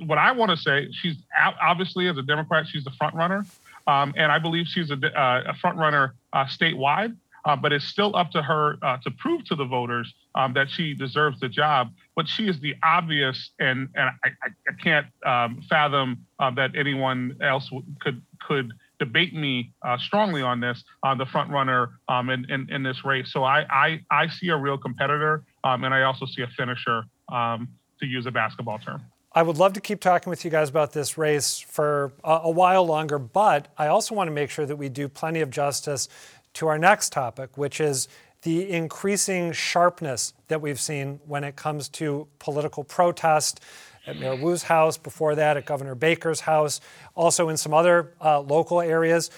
what 0.06 0.18
I 0.18 0.32
want 0.32 0.50
to 0.50 0.56
say. 0.56 0.88
She's 0.92 1.16
obviously 1.60 2.08
as 2.08 2.16
a 2.18 2.22
Democrat, 2.22 2.66
she's 2.66 2.84
the 2.84 2.92
front 2.92 3.14
runner. 3.14 3.44
Um, 3.86 4.12
and 4.16 4.30
I 4.30 4.38
believe 4.38 4.66
she's 4.66 4.90
a, 4.90 4.96
uh, 5.18 5.44
a 5.46 5.54
front 5.54 5.78
runner 5.78 6.14
uh, 6.32 6.44
statewide. 6.44 7.16
Uh, 7.44 7.56
but 7.56 7.72
it's 7.72 7.86
still 7.86 8.14
up 8.14 8.30
to 8.30 8.42
her 8.42 8.76
uh, 8.82 8.98
to 8.98 9.10
prove 9.12 9.42
to 9.44 9.54
the 9.54 9.64
voters 9.64 10.12
um, 10.34 10.52
that 10.52 10.68
she 10.68 10.92
deserves 10.92 11.40
the 11.40 11.48
job. 11.48 11.90
But 12.14 12.28
she 12.28 12.46
is 12.46 12.60
the 12.60 12.74
obvious, 12.82 13.52
and 13.58 13.88
and 13.94 14.10
I, 14.22 14.28
I 14.44 14.72
can't 14.82 15.06
um, 15.24 15.62
fathom 15.70 16.26
uh, 16.38 16.50
that 16.56 16.76
anyone 16.76 17.36
else 17.40 17.70
could 18.00 18.20
could 18.46 18.72
debate 18.98 19.34
me 19.34 19.72
uh, 19.82 19.96
strongly 19.98 20.42
on 20.42 20.60
this 20.60 20.82
on 21.02 21.16
the 21.16 21.26
front 21.26 21.50
runner 21.50 21.90
um, 22.08 22.28
in, 22.28 22.50
in, 22.50 22.68
in 22.70 22.82
this 22.82 23.04
race. 23.04 23.32
So 23.32 23.44
I 23.44 23.64
I, 23.70 24.00
I 24.10 24.28
see 24.28 24.48
a 24.48 24.56
real 24.56 24.76
competitor, 24.76 25.44
um, 25.64 25.84
and 25.84 25.94
I 25.94 26.02
also 26.02 26.26
see 26.26 26.42
a 26.42 26.48
finisher, 26.48 27.04
um, 27.32 27.68
to 28.00 28.06
use 28.06 28.26
a 28.26 28.30
basketball 28.30 28.78
term. 28.78 29.02
I 29.32 29.42
would 29.42 29.58
love 29.58 29.74
to 29.74 29.80
keep 29.80 30.00
talking 30.00 30.30
with 30.30 30.44
you 30.44 30.50
guys 30.50 30.70
about 30.70 30.92
this 30.92 31.18
race 31.18 31.58
for 31.58 32.12
a, 32.24 32.40
a, 32.44 32.50
while 32.50 32.84
longer, 32.86 33.18
but 33.18 33.68
I 33.76 33.88
also 33.88 34.14
want 34.14 34.28
to 34.28 34.32
make 34.32 34.50
sure 34.50 34.64
that 34.64 34.76
we 34.76 34.88
do 34.88 35.08
plenty 35.08 35.40
of 35.40 35.50
justice 35.50 36.08
to 36.54 36.66
our 36.66 36.78
next 36.78 37.12
topic, 37.12 37.56
which 37.56 37.80
is 37.80 38.08
the 38.42 38.70
increasing 38.70 39.52
sharpness 39.52 40.32
that 40.48 40.60
we've 40.60 40.80
seen 40.80 41.20
when 41.26 41.44
it 41.44 41.56
comes 41.56 41.88
to 41.90 42.26
political 42.38 42.84
protest 42.84 43.60
at 44.06 44.18
Mayor 44.18 44.36
Wu's 44.36 44.62
house, 44.62 44.96
before 44.96 45.34
that 45.34 45.56
at 45.58 45.66
Governor 45.66 45.94
Baker's 45.94 46.40
house, 46.40 46.80
also 47.14 47.50
in 47.50 47.58
some 47.58 47.74
other 47.74 48.14
uh, 48.22 48.40
local 48.40 48.80
areas. 48.80 49.30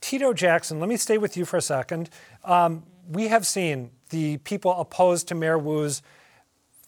Tito 0.00 0.32
Jackson, 0.32 0.80
let 0.80 0.88
me 0.88 0.96
stay 0.96 1.18
with 1.18 1.36
you 1.36 1.44
for 1.44 1.58
a 1.58 1.62
second. 1.62 2.08
Um, 2.44 2.84
we 3.08 3.28
have 3.28 3.46
seen 3.46 3.90
the 4.08 4.38
people 4.38 4.72
opposed 4.72 5.28
to 5.28 5.34
Mayor 5.34 5.58
Wu's 5.58 6.02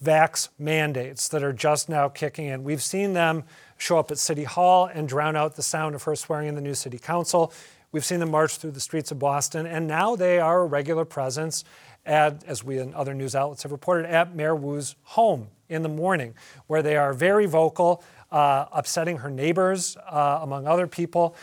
vax 0.02 0.48
mandates 0.58 1.28
that 1.28 1.42
are 1.42 1.52
just 1.52 1.88
now 1.88 2.08
kicking 2.08 2.46
in. 2.46 2.64
We've 2.64 2.82
seen 2.82 3.12
them 3.12 3.44
show 3.78 3.98
up 3.98 4.10
at 4.10 4.18
City 4.18 4.44
Hall 4.44 4.86
and 4.92 5.08
drown 5.08 5.36
out 5.36 5.56
the 5.56 5.62
sound 5.62 5.94
of 5.94 6.02
her 6.04 6.16
swearing 6.16 6.48
in 6.48 6.54
the 6.54 6.60
new 6.60 6.74
city 6.74 6.98
council. 6.98 7.52
We've 7.92 8.04
seen 8.04 8.20
them 8.20 8.30
march 8.30 8.56
through 8.58 8.72
the 8.72 8.80
streets 8.80 9.10
of 9.10 9.18
Boston, 9.18 9.66
and 9.66 9.86
now 9.86 10.16
they 10.16 10.38
are 10.38 10.62
a 10.62 10.66
regular 10.66 11.04
presence 11.04 11.64
at, 12.04 12.44
as 12.44 12.62
we 12.62 12.78
and 12.78 12.94
other 12.94 13.14
news 13.14 13.34
outlets 13.34 13.62
have 13.62 13.72
reported, 13.72 14.06
at 14.06 14.34
Mayor 14.34 14.54
Wu's 14.54 14.96
home 15.02 15.48
in 15.68 15.82
the 15.82 15.88
morning, 15.88 16.34
where 16.66 16.82
they 16.82 16.96
are 16.96 17.12
very 17.12 17.46
vocal, 17.46 18.02
uh, 18.30 18.66
upsetting 18.72 19.18
her 19.18 19.30
neighbors, 19.30 19.96
uh, 20.08 20.40
among 20.42 20.66
other 20.66 20.86
people. 20.86 21.34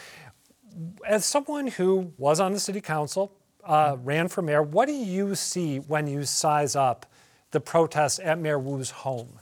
As 1.06 1.26
someone 1.26 1.68
who 1.68 2.14
was 2.18 2.40
on 2.40 2.54
the 2.54 2.60
city 2.60 2.82
council, 2.82 3.34
uh, 3.64 3.98
ran 4.02 4.28
for 4.28 4.42
mayor, 4.42 4.64
what 4.64 4.88
do 4.88 4.94
you 4.94 5.36
see 5.36 5.78
when 5.78 6.08
you 6.08 6.24
size 6.24 6.76
up 6.76 7.06
the 7.54 7.62
protests 7.62 8.20
at 8.20 8.38
Mayor 8.40 8.60
Wu's 8.60 8.90
home? 8.90 9.40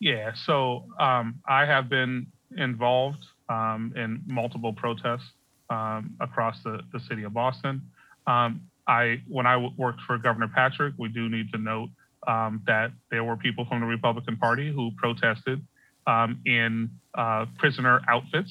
Yeah, 0.00 0.32
so 0.46 0.86
um, 0.98 1.40
I 1.46 1.66
have 1.66 1.88
been 1.88 2.26
involved 2.56 3.24
um, 3.48 3.92
in 3.94 4.22
multiple 4.26 4.72
protests 4.72 5.30
um, 5.68 6.16
across 6.20 6.56
the, 6.64 6.80
the 6.92 7.00
city 7.00 7.22
of 7.22 7.34
Boston. 7.34 7.82
Um, 8.26 8.62
I, 8.88 9.20
when 9.28 9.46
I 9.46 9.58
worked 9.76 10.00
for 10.06 10.16
Governor 10.18 10.48
Patrick, 10.48 10.94
we 10.96 11.08
do 11.08 11.28
need 11.28 11.52
to 11.52 11.58
note 11.58 11.90
um, 12.26 12.62
that 12.66 12.92
there 13.10 13.22
were 13.22 13.36
people 13.36 13.66
from 13.66 13.80
the 13.80 13.86
Republican 13.86 14.36
Party 14.36 14.72
who 14.72 14.90
protested 14.96 15.64
um, 16.06 16.40
in 16.46 16.90
uh, 17.14 17.44
prisoner 17.58 18.00
outfits 18.08 18.50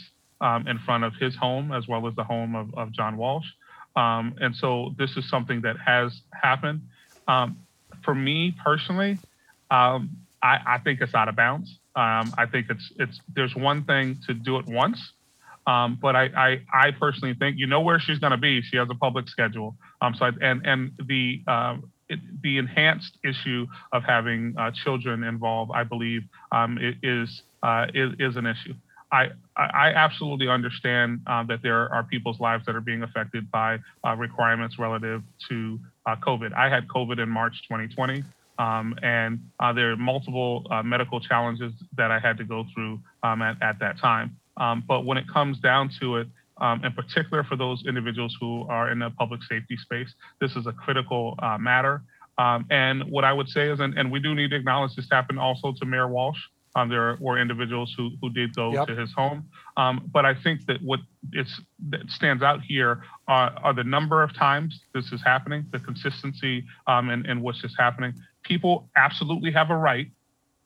in 0.68 0.80
front 0.86 1.04
of 1.04 1.13
his 1.20 1.36
home 1.36 1.72
as 1.74 1.88
well 1.88 2.08
as 2.08 2.15
the 2.15 2.24
home 2.24 2.56
of, 2.56 2.74
of 2.76 2.92
John 2.94 3.18
Walsh. 3.18 3.48
and 3.96 4.56
so 4.56 4.94
this 4.98 5.18
is 5.18 5.28
something 5.30 5.62
that 5.62 5.78
has 5.84 6.22
happened. 6.32 6.82
Um, 7.28 7.58
for 8.03 8.15
me 8.15 8.55
personally, 8.63 9.17
um, 9.71 10.17
I, 10.41 10.59
I, 10.65 10.77
think 10.79 11.01
it's 11.01 11.13
out 11.13 11.27
of 11.27 11.35
bounds. 11.35 11.69
Um, 11.95 12.33
I 12.38 12.45
think 12.51 12.67
it's 12.69 12.91
it's 12.97 13.19
there's 13.35 13.55
one 13.55 13.83
thing 13.83 14.17
to 14.27 14.33
do 14.33 14.57
it 14.57 14.65
once, 14.65 14.99
um, 15.67 15.97
but 16.01 16.15
I, 16.15 16.25
I, 16.25 16.62
I 16.73 16.91
personally 16.91 17.35
think 17.35 17.57
you 17.57 17.67
know 17.67 17.81
where 17.81 17.99
she's 17.99 18.19
going 18.19 18.31
to 18.31 18.38
be. 18.38 18.62
She 18.62 18.77
has 18.77 18.88
a 18.89 18.95
public 18.95 19.27
schedule. 19.27 19.75
Um, 20.01 20.15
so 20.15 20.25
I, 20.25 20.31
and 20.41 20.65
and 20.65 20.91
the 21.05 21.41
um, 21.47 21.91
it, 22.09 22.19
the 22.41 22.57
enhanced 22.57 23.17
issue 23.23 23.67
of 23.91 24.03
having 24.03 24.55
uh, 24.57 24.71
children 24.83 25.23
involved, 25.23 25.71
I 25.73 25.83
believe, 25.83 26.23
um, 26.51 26.79
is, 27.03 27.43
uh, 27.63 27.88
is 27.93 28.13
is 28.19 28.35
an 28.35 28.45
issue. 28.45 28.73
I, 29.12 29.29
I 29.55 29.91
absolutely 29.95 30.47
understand 30.47 31.21
uh, 31.25 31.43
that 31.45 31.63
there 31.63 31.91
are 31.91 32.03
people's 32.03 32.39
lives 32.39 32.65
that 32.67 32.75
are 32.75 32.81
being 32.81 33.01
affected 33.01 33.49
by 33.49 33.79
uh, 34.05 34.15
requirements 34.15 34.77
relative 34.77 35.23
to 35.49 35.79
uh, 36.05 36.15
COVID. 36.15 36.53
I 36.53 36.69
had 36.69 36.88
COVID 36.88 37.21
in 37.21 37.29
March 37.29 37.53
2020, 37.63 38.23
um, 38.57 38.95
and 39.01 39.39
uh, 39.59 39.73
there 39.73 39.91
are 39.91 39.97
multiple 39.97 40.67
uh, 40.69 40.83
medical 40.83 41.19
challenges 41.19 41.73
that 41.97 42.12
I 42.12 42.19
had 42.19 42.38
to 42.38 42.43
go 42.43 42.65
through 42.73 42.99
um, 43.23 43.41
at, 43.41 43.62
at 43.62 43.79
that 43.79 43.99
time. 43.99 44.38
Um, 44.57 44.83
but 44.88 45.05
when 45.05 45.17
it 45.17 45.25
comes 45.31 45.59
down 45.59 45.89
to 46.01 46.17
it, 46.17 46.27
um, 46.59 46.83
in 46.83 46.91
particular 46.91 47.43
for 47.43 47.55
those 47.55 47.83
individuals 47.88 48.35
who 48.39 48.65
are 48.67 48.91
in 48.91 48.99
the 48.99 49.09
public 49.12 49.41
safety 49.43 49.77
space, 49.77 50.13
this 50.41 50.55
is 50.55 50.67
a 50.67 50.73
critical 50.73 51.35
uh, 51.39 51.57
matter. 51.57 52.01
Um, 52.38 52.65
and 52.69 53.03
what 53.09 53.23
I 53.23 53.33
would 53.33 53.49
say 53.49 53.69
is, 53.69 53.79
and, 53.79 53.97
and 53.97 54.12
we 54.12 54.19
do 54.19 54.35
need 54.35 54.49
to 54.49 54.55
acknowledge 54.55 54.95
this 54.95 55.07
happened 55.12 55.39
also 55.39 55.73
to 55.79 55.85
Mayor 55.85 56.07
Walsh. 56.07 56.39
Um, 56.75 56.89
there 56.89 57.17
were 57.19 57.39
individuals 57.39 57.93
who, 57.97 58.12
who 58.21 58.29
did 58.29 58.55
go 58.55 58.71
yep. 58.71 58.88
to 58.88 58.95
his 58.95 59.12
home. 59.13 59.49
Um, 59.75 60.10
but 60.13 60.25
I 60.25 60.36
think 60.36 60.65
that 60.67 60.82
what 60.84 60.99
it's, 61.32 61.60
that 61.89 62.10
stands 62.10 62.43
out 62.43 62.62
here 62.62 63.03
are, 63.27 63.51
are, 63.63 63.73
the 63.73 63.84
number 63.84 64.21
of 64.21 64.36
times 64.36 64.82
this 64.93 65.12
is 65.12 65.21
happening, 65.23 65.65
the 65.71 65.79
consistency 65.79 66.65
um, 66.88 67.10
in, 67.10 67.25
in 67.25 67.41
what's 67.41 67.62
just 67.62 67.75
happening. 67.77 68.13
People 68.43 68.89
absolutely 68.95 69.51
have 69.51 69.71
a 69.71 69.75
right 69.75 70.08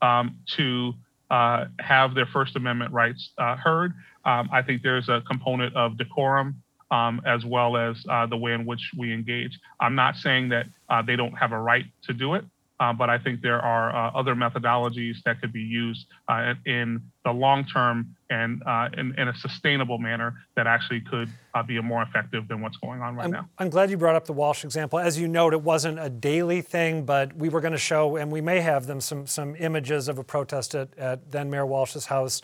um, 0.01 0.37
to 0.55 0.93
uh, 1.31 1.65
have 1.79 2.15
their 2.15 2.25
First 2.27 2.55
Amendment 2.55 2.91
rights 2.91 3.31
uh, 3.37 3.55
heard. 3.55 3.93
Um, 4.25 4.49
I 4.51 4.61
think 4.61 4.83
there's 4.83 5.09
a 5.09 5.21
component 5.21 5.75
of 5.75 5.97
decorum 5.97 6.61
um, 6.91 7.21
as 7.25 7.43
well 7.43 7.75
as 7.75 7.97
uh, 8.07 8.27
the 8.27 8.37
way 8.37 8.53
in 8.53 8.65
which 8.65 8.91
we 8.95 9.11
engage. 9.11 9.59
I'm 9.79 9.95
not 9.95 10.15
saying 10.15 10.49
that 10.49 10.67
uh, 10.89 11.01
they 11.01 11.15
don't 11.15 11.33
have 11.33 11.51
a 11.51 11.59
right 11.59 11.85
to 12.03 12.13
do 12.13 12.35
it. 12.35 12.45
Uh, 12.79 12.91
but 12.91 13.09
I 13.09 13.17
think 13.17 13.41
there 13.41 13.61
are 13.61 13.95
uh, 13.95 14.11
other 14.11 14.35
methodologies 14.35 15.17
that 15.25 15.39
could 15.39 15.53
be 15.53 15.61
used 15.61 16.07
uh, 16.27 16.55
in 16.65 17.01
the 17.23 17.31
long 17.31 17.65
term 17.65 18.15
and 18.29 18.61
uh, 18.65 18.89
in, 18.97 19.17
in, 19.17 19.27
a 19.27 19.35
sustainable 19.35 19.99
manner 19.99 20.33
that 20.55 20.65
actually 20.65 21.01
could 21.01 21.29
uh, 21.53 21.61
be 21.61 21.79
more 21.81 22.01
effective 22.01 22.47
than 22.47 22.61
what's 22.61 22.77
going 22.77 23.01
on 23.01 23.15
right 23.15 23.25
I'm, 23.25 23.31
now. 23.31 23.47
I'm 23.59 23.69
glad 23.69 23.91
you 23.91 23.97
brought 23.97 24.15
up 24.15 24.25
the 24.25 24.33
Walsh 24.33 24.65
example. 24.65 24.97
As 24.97 25.19
you 25.19 25.27
note, 25.27 25.53
it 25.53 25.61
wasn't 25.61 25.99
a 25.99 26.09
daily 26.09 26.61
thing, 26.61 27.05
but 27.05 27.35
we 27.35 27.47
were 27.47 27.61
going 27.61 27.73
to 27.73 27.77
show, 27.77 28.15
and 28.15 28.31
we 28.31 28.41
may 28.41 28.59
have 28.59 28.87
them, 28.87 28.99
some, 28.99 29.27
some 29.27 29.55
images 29.57 30.07
of 30.07 30.17
a 30.17 30.23
protest 30.23 30.73
at, 30.73 30.97
at 30.97 31.31
then 31.31 31.49
Mayor 31.51 31.67
Walsh's 31.67 32.07
house 32.07 32.41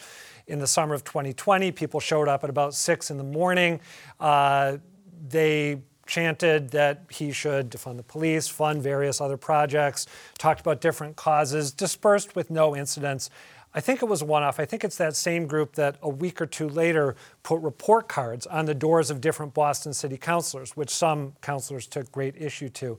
in 0.48 0.60
the 0.60 0.68
summer 0.68 0.94
of 0.94 1.04
2020. 1.04 1.72
People 1.72 2.00
showed 2.00 2.28
up 2.28 2.44
at 2.44 2.50
about 2.50 2.76
six 2.76 3.10
in 3.10 3.18
the 3.18 3.24
morning. 3.24 3.80
Uh, 4.20 4.78
they 5.28 5.82
chanted 6.10 6.72
that 6.72 7.04
he 7.10 7.32
should 7.32 7.70
defund 7.70 7.98
the 7.98 8.04
police, 8.04 8.48
fund 8.48 8.82
various 8.82 9.22
other 9.22 9.38
projects, 9.38 10.08
talked 10.38 10.60
about 10.60 10.82
different 10.82 11.16
causes, 11.16 11.72
dispersed 11.72 12.36
with 12.36 12.50
no 12.50 12.76
incidents. 12.76 13.30
I 13.72 13.82
think 13.82 14.02
it 14.02 14.06
was 14.06 14.24
one 14.24 14.42
off. 14.42 14.60
I 14.60 14.66
think 14.66 14.84
it's 14.84 14.98
that 14.98 15.16
same 15.16 15.46
group 15.46 15.76
that 15.76 15.98
a 16.02 16.10
week 16.10 16.42
or 16.42 16.48
two 16.48 16.68
later 16.68 17.16
put 17.44 17.62
report 17.62 18.08
cards 18.08 18.48
on 18.48 18.66
the 18.66 18.74
doors 18.74 19.12
of 19.12 19.22
different 19.22 19.54
Boston 19.54 19.94
city 19.94 20.18
councilors, 20.18 20.76
which 20.76 20.90
some 20.90 21.34
councilors 21.42 21.86
took 21.86 22.12
great 22.12 22.36
issue 22.36 22.70
to. 22.70 22.98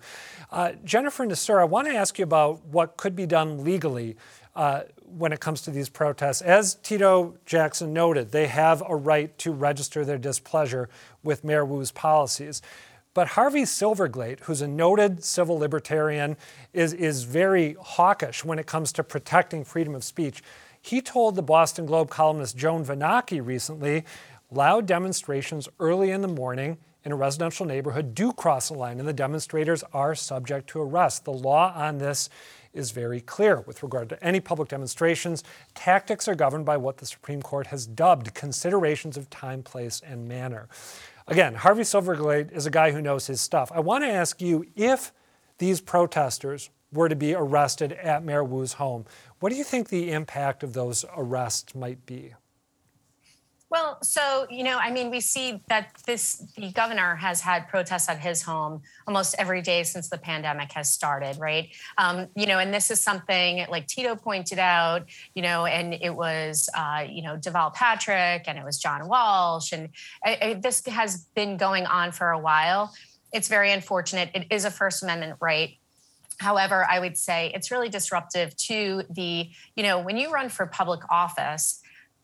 Uh, 0.52 0.72
Jennifer 0.84 1.26
Nassour, 1.26 1.60
I 1.60 1.64
want 1.64 1.88
to 1.88 1.94
ask 1.94 2.20
you 2.20 2.22
about 2.22 2.64
what 2.66 2.96
could 2.96 3.16
be 3.16 3.26
done 3.26 3.64
legally 3.64 4.16
uh, 4.54 4.82
when 5.18 5.32
it 5.32 5.40
comes 5.40 5.62
to 5.62 5.72
these 5.72 5.88
protests. 5.88 6.40
As 6.40 6.76
Tito 6.76 7.34
Jackson 7.46 7.92
noted, 7.92 8.30
they 8.30 8.46
have 8.46 8.80
a 8.88 8.94
right 8.94 9.36
to 9.38 9.50
register 9.50 10.04
their 10.04 10.18
displeasure 10.18 10.88
with 11.24 11.42
Mayor 11.42 11.64
Wu's 11.64 11.90
policies. 11.90 12.62
But 13.12 13.28
Harvey 13.28 13.62
Silverglate, 13.62 14.40
who's 14.40 14.60
a 14.60 14.68
noted 14.68 15.24
civil 15.24 15.58
libertarian, 15.58 16.36
is, 16.72 16.92
is 16.92 17.24
very 17.24 17.76
hawkish 17.80 18.44
when 18.44 18.58
it 18.58 18.66
comes 18.66 18.92
to 18.92 19.02
protecting 19.02 19.64
freedom 19.64 19.94
of 19.94 20.04
speech. 20.04 20.42
He 20.80 21.00
told 21.00 21.34
the 21.34 21.42
Boston 21.42 21.86
Globe 21.86 22.08
columnist 22.08 22.56
Joan 22.56 22.84
Vennochi 22.84 23.44
recently 23.44 24.04
loud 24.50 24.86
demonstrations 24.86 25.68
early 25.80 26.10
in 26.10 26.22
the 26.22 26.28
morning 26.28 26.78
in 27.04 27.12
a 27.12 27.16
residential 27.16 27.66
neighborhood 27.66 28.14
do 28.14 28.32
cross 28.32 28.70
a 28.70 28.74
line, 28.74 28.98
and 28.98 29.08
the 29.08 29.12
demonstrators 29.12 29.82
are 29.92 30.14
subject 30.14 30.68
to 30.68 30.80
arrest. 30.80 31.24
The 31.24 31.32
law 31.32 31.72
on 31.74 31.98
this 31.98 32.28
is 32.72 32.90
very 32.92 33.20
clear 33.20 33.60
with 33.62 33.82
regard 33.82 34.08
to 34.10 34.22
any 34.24 34.38
public 34.38 34.68
demonstrations. 34.68 35.42
Tactics 35.74 36.28
are 36.28 36.34
governed 36.34 36.66
by 36.66 36.76
what 36.76 36.98
the 36.98 37.06
Supreme 37.06 37.42
Court 37.42 37.68
has 37.68 37.86
dubbed 37.86 38.34
considerations 38.34 39.16
of 39.16 39.28
time, 39.30 39.62
place, 39.62 40.00
and 40.06 40.28
manner. 40.28 40.68
Again, 41.30 41.54
Harvey 41.54 41.82
Silverglate 41.82 42.50
is 42.50 42.66
a 42.66 42.70
guy 42.70 42.90
who 42.90 43.00
knows 43.00 43.28
his 43.28 43.40
stuff. 43.40 43.70
I 43.72 43.78
want 43.78 44.02
to 44.02 44.10
ask 44.10 44.42
you 44.42 44.66
if 44.74 45.12
these 45.58 45.80
protesters 45.80 46.70
were 46.92 47.08
to 47.08 47.14
be 47.14 47.34
arrested 47.34 47.92
at 47.92 48.24
Mayor 48.24 48.42
Wu's 48.42 48.72
home, 48.72 49.04
what 49.38 49.50
do 49.50 49.54
you 49.56 49.62
think 49.62 49.88
the 49.88 50.10
impact 50.10 50.64
of 50.64 50.72
those 50.72 51.04
arrests 51.16 51.72
might 51.72 52.04
be? 52.04 52.34
Well, 53.70 54.02
so, 54.02 54.48
you 54.50 54.64
know, 54.64 54.78
I 54.78 54.90
mean, 54.90 55.10
we 55.10 55.20
see 55.20 55.62
that 55.68 55.92
this, 56.04 56.42
the 56.56 56.72
governor 56.72 57.14
has 57.14 57.40
had 57.40 57.68
protests 57.68 58.08
at 58.08 58.18
his 58.18 58.42
home 58.42 58.82
almost 59.06 59.36
every 59.38 59.62
day 59.62 59.84
since 59.84 60.08
the 60.08 60.18
pandemic 60.18 60.72
has 60.72 60.92
started, 60.92 61.38
right? 61.38 61.68
Um, 61.96 62.26
you 62.34 62.46
know, 62.46 62.58
and 62.58 62.74
this 62.74 62.90
is 62.90 63.00
something 63.00 63.64
like 63.70 63.86
Tito 63.86 64.16
pointed 64.16 64.58
out, 64.58 65.06
you 65.36 65.42
know, 65.42 65.66
and 65.66 65.94
it 65.94 66.10
was, 66.10 66.68
uh, 66.76 67.04
you 67.08 67.22
know, 67.22 67.36
Deval 67.36 67.72
Patrick 67.72 68.48
and 68.48 68.58
it 68.58 68.64
was 68.64 68.76
John 68.76 69.06
Walsh. 69.06 69.70
And 69.70 69.90
I, 70.24 70.38
I, 70.42 70.54
this 70.54 70.84
has 70.86 71.26
been 71.36 71.56
going 71.56 71.86
on 71.86 72.10
for 72.10 72.30
a 72.30 72.38
while. 72.40 72.92
It's 73.32 73.46
very 73.46 73.70
unfortunate. 73.70 74.30
It 74.34 74.48
is 74.50 74.64
a 74.64 74.72
First 74.72 75.04
Amendment 75.04 75.36
right. 75.40 75.76
However, 76.38 76.84
I 76.90 76.98
would 76.98 77.16
say 77.16 77.52
it's 77.54 77.70
really 77.70 77.88
disruptive 77.88 78.56
to 78.56 79.04
the, 79.10 79.48
you 79.76 79.82
know, 79.84 80.00
when 80.00 80.16
you 80.16 80.32
run 80.32 80.48
for 80.48 80.66
public 80.66 81.02
office, 81.08 81.80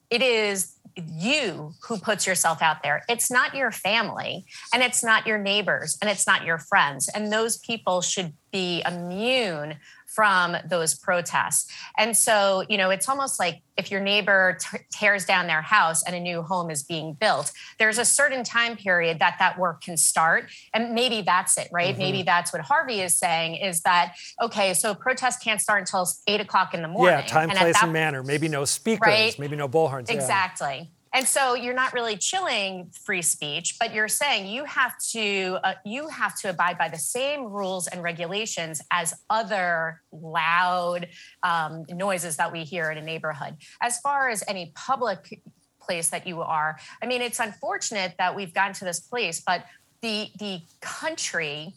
it 0.08 0.22
is 0.22 0.75
you 0.96 1.72
who 1.82 1.98
puts 1.98 2.26
yourself 2.26 2.62
out 2.62 2.82
there. 2.82 3.04
It's 3.08 3.30
not 3.30 3.54
your 3.54 3.70
family 3.70 4.46
and 4.72 4.82
it's 4.82 5.04
not 5.04 5.26
your 5.26 5.38
neighbors 5.38 5.98
and 6.00 6.10
it's 6.10 6.26
not 6.26 6.44
your 6.44 6.58
friends. 6.58 7.08
And 7.14 7.32
those 7.32 7.58
people 7.58 8.00
should 8.00 8.32
be 8.50 8.82
immune 8.86 9.76
from 10.06 10.56
those 10.68 10.94
protests. 10.94 11.70
And 11.98 12.16
so, 12.16 12.64
you 12.68 12.78
know, 12.78 12.90
it's 12.90 13.08
almost 13.08 13.38
like 13.38 13.62
if 13.76 13.90
your 13.90 14.00
neighbor 14.00 14.56
t- 14.60 14.78
tears 14.90 15.24
down 15.26 15.46
their 15.46 15.60
house 15.60 16.02
and 16.02 16.16
a 16.16 16.20
new 16.20 16.42
home 16.42 16.70
is 16.70 16.82
being 16.82 17.12
built, 17.12 17.52
there's 17.78 17.98
a 17.98 18.04
certain 18.04 18.42
time 18.42 18.76
period 18.76 19.18
that 19.18 19.36
that 19.38 19.58
work 19.58 19.82
can 19.82 19.96
start. 19.96 20.50
And 20.72 20.94
maybe 20.94 21.22
that's 21.22 21.58
it, 21.58 21.68
right? 21.72 21.90
Mm-hmm. 21.90 21.98
Maybe 21.98 22.22
that's 22.22 22.52
what 22.52 22.62
Harvey 22.62 23.00
is 23.00 23.18
saying 23.18 23.56
is 23.56 23.82
that, 23.82 24.14
okay, 24.40 24.72
so 24.72 24.94
protests 24.94 25.42
can't 25.42 25.60
start 25.60 25.80
until 25.80 26.08
eight 26.26 26.40
o'clock 26.40 26.72
in 26.72 26.82
the 26.82 26.88
morning. 26.88 27.18
Yeah, 27.18 27.26
time, 27.26 27.50
and 27.50 27.58
place, 27.58 27.76
and 27.82 27.92
manner. 27.92 28.22
Maybe 28.22 28.48
no 28.48 28.64
speakers, 28.64 29.06
right? 29.06 29.38
maybe 29.38 29.56
no 29.56 29.68
bullhorns. 29.68 30.08
Exactly. 30.08 30.76
Yeah. 30.78 30.95
And 31.16 31.26
so 31.26 31.54
you're 31.54 31.72
not 31.72 31.94
really 31.94 32.18
chilling 32.18 32.90
free 33.04 33.22
speech, 33.22 33.76
but 33.80 33.94
you're 33.94 34.06
saying 34.06 34.48
you 34.48 34.66
have 34.66 34.92
to 35.12 35.58
uh, 35.64 35.72
you 35.82 36.08
have 36.08 36.38
to 36.40 36.50
abide 36.50 36.76
by 36.76 36.90
the 36.90 36.98
same 36.98 37.44
rules 37.44 37.86
and 37.86 38.02
regulations 38.02 38.82
as 38.90 39.14
other 39.30 40.02
loud 40.12 41.08
um, 41.42 41.86
noises 41.88 42.36
that 42.36 42.52
we 42.52 42.64
hear 42.64 42.90
in 42.90 42.98
a 42.98 43.02
neighborhood. 43.02 43.56
As 43.80 43.98
far 44.00 44.28
as 44.28 44.44
any 44.46 44.72
public 44.74 45.40
place 45.80 46.10
that 46.10 46.26
you 46.26 46.42
are, 46.42 46.76
I 47.02 47.06
mean, 47.06 47.22
it's 47.22 47.40
unfortunate 47.40 48.12
that 48.18 48.36
we've 48.36 48.52
gotten 48.52 48.74
to 48.74 48.84
this 48.84 49.00
place, 49.00 49.40
but 49.40 49.64
the 50.02 50.28
the 50.38 50.60
country 50.82 51.72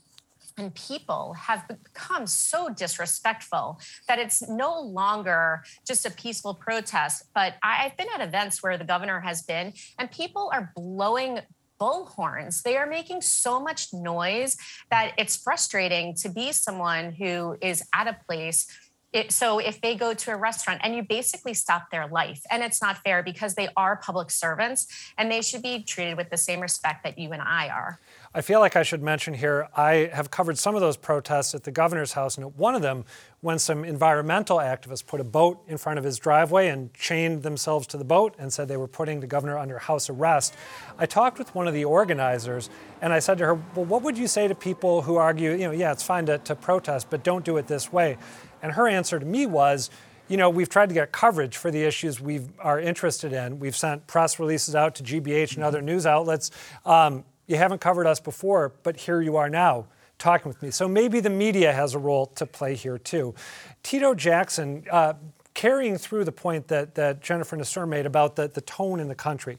and 0.60 0.74
people 0.76 1.34
have 1.34 1.68
become 1.68 2.28
so 2.28 2.70
disrespectful 2.70 3.80
that 4.08 4.20
it's 4.20 4.48
no 4.48 4.80
longer 4.80 5.64
just 5.88 6.06
a 6.06 6.12
peaceful 6.12 6.54
protest. 6.54 7.24
But 7.34 7.56
I've 7.64 7.96
been 7.98 8.08
at 8.14 8.22
events 8.22 8.62
where 8.62 8.78
the 8.78 8.84
governor 8.84 9.20
has 9.22 9.42
been, 9.44 9.74
and 9.98 10.12
people 10.12 10.50
are 10.54 10.72
blowing 10.76 11.40
bullhorns. 11.80 12.62
They 12.62 12.76
are 12.76 12.88
making 12.88 13.22
so 13.22 13.60
much 13.60 13.94
noise 13.94 14.58
that 14.92 15.14
it's 15.18 15.38
frustrating 15.38 16.14
to 16.16 16.30
be 16.30 16.52
someone 16.52 17.14
who 17.14 17.58
is 17.62 17.84
at 17.96 18.08
a 18.08 18.18
place 18.28 18.68
it, 19.12 19.32
so 19.32 19.58
if 19.60 19.82
they 19.82 19.96
go 19.96 20.14
to 20.14 20.32
a 20.32 20.36
restaurant 20.36 20.82
and 20.84 20.96
you 20.96 21.02
basically 21.02 21.54
stop 21.54 21.90
their 21.92 22.08
life 22.08 22.42
and 22.52 22.62
it's 22.62 22.82
not 22.82 22.98
fair 23.00 23.24
because 23.24 23.56
they 23.56 23.68
are 23.76 23.98
public 23.98 24.30
servants 24.30 24.88
and 25.18 25.32
they 25.32 25.42
should 25.42 25.64
be 25.64 25.82
treated 25.82 26.16
with 26.16 26.30
the 26.30 26.38
same 26.38 26.60
respect 26.60 27.04
that 27.04 27.18
you 27.18 27.32
and 27.32 27.42
i 27.42 27.68
are 27.70 28.00
I 28.32 28.42
feel 28.42 28.60
like 28.60 28.76
I 28.76 28.84
should 28.84 29.02
mention 29.02 29.34
here, 29.34 29.70
I 29.76 30.12
have 30.14 30.30
covered 30.30 30.60
some 30.60 30.76
of 30.76 30.82
those 30.82 30.96
protests 30.96 31.56
at 31.56 31.64
the 31.64 31.72
governor's 31.72 32.14
house, 32.14 32.38
and 32.38 32.46
at 32.46 32.56
one 32.56 32.76
of 32.76 32.84
them, 32.84 33.06
when 33.42 33.58
some 33.58 33.84
environmental 33.84 34.58
activists 34.58 35.04
put 35.04 35.20
a 35.20 35.24
boat 35.24 35.64
in 35.68 35.80
front 35.80 35.98
of 35.98 36.06
his 36.06 36.20
driveway 36.20 36.68
and 36.68 36.94
chained 36.94 37.42
themselves 37.42 37.88
to 37.88 37.98
the 37.98 38.04
boat 38.04 38.36
and 38.38 38.54
said 38.54 38.68
they 38.68 38.78
were 38.78 38.88
putting 38.88 39.20
the 39.20 39.26
governor 39.26 39.58
under 39.58 39.80
house 39.80 40.12
arrest, 40.12 40.54
I 41.00 41.08
talked 41.08 41.40
with 41.40 41.56
one 41.56 41.68
of 41.68 41.74
the 41.74 41.86
organizers 41.86 42.70
and 43.02 43.14
I 43.14 43.18
said 43.18 43.40
to 43.40 43.46
her, 43.46 43.56
Well, 43.56 43.86
what 43.86 44.04
would 44.04 44.18
you 44.18 44.28
say 44.28 44.48
to 44.48 44.54
people 44.54 45.02
who 45.02 45.16
argue, 45.16 45.52
you 45.52 45.66
know, 45.66 45.72
yeah, 45.72 45.92
it's 45.92 46.04
fine 46.04 46.28
to, 46.28 46.38
to 46.38 46.54
protest, 46.54 47.08
but 47.10 47.24
don't 47.24 47.44
do 47.44 47.58
it 47.58 47.66
this 47.66 47.92
way? 47.92 48.18
And 48.62 48.74
her 48.74 48.88
answer 48.88 49.20
to 49.20 49.26
me 49.26 49.46
was, 49.46 49.90
you 50.28 50.38
know, 50.38 50.50
we've 50.50 50.70
tried 50.70 50.90
to 50.90 50.96
get 50.96 51.12
coverage 51.12 51.58
for 51.58 51.72
the 51.72 51.84
issues 51.84 52.22
we 52.22 52.42
are 52.60 52.80
interested 52.80 53.34
in. 53.34 53.60
We've 53.60 53.76
sent 53.76 54.06
press 54.08 54.40
releases 54.40 54.76
out 54.76 54.96
to 54.96 55.04
GBH 55.04 55.56
and 55.56 55.64
other 55.64 55.82
news 55.82 56.06
outlets. 56.06 56.52
Um, 56.86 57.26
you 57.48 57.58
haven't 57.58 57.82
covered 57.82 58.06
us 58.06 58.20
before, 58.20 58.74
but 58.84 58.96
here 58.96 59.22
you 59.22 59.38
are 59.38 59.50
now 59.50 59.88
talking 60.20 60.48
with 60.48 60.62
me. 60.62 60.70
So 60.70 60.88
maybe 60.88 61.20
the 61.20 61.30
media 61.30 61.74
has 61.74 61.96
a 61.96 62.00
role 62.00 62.28
to 62.28 62.46
play 62.46 62.76
here 62.76 62.98
too. 62.98 63.34
Tito 63.82 64.14
Jackson, 64.14 64.84
uh, 64.92 65.14
carrying 65.56 65.98
through 65.98 66.24
the 66.24 66.32
point 66.32 66.68
that, 66.68 66.96
that 66.96 67.22
Jennifer 67.22 67.58
Nassour 67.58 67.88
made 67.88 68.06
about 68.06 68.36
the, 68.36 68.48
the 68.48 68.62
tone 68.62 69.00
in 69.00 69.08
the 69.08 69.16
country. 69.16 69.58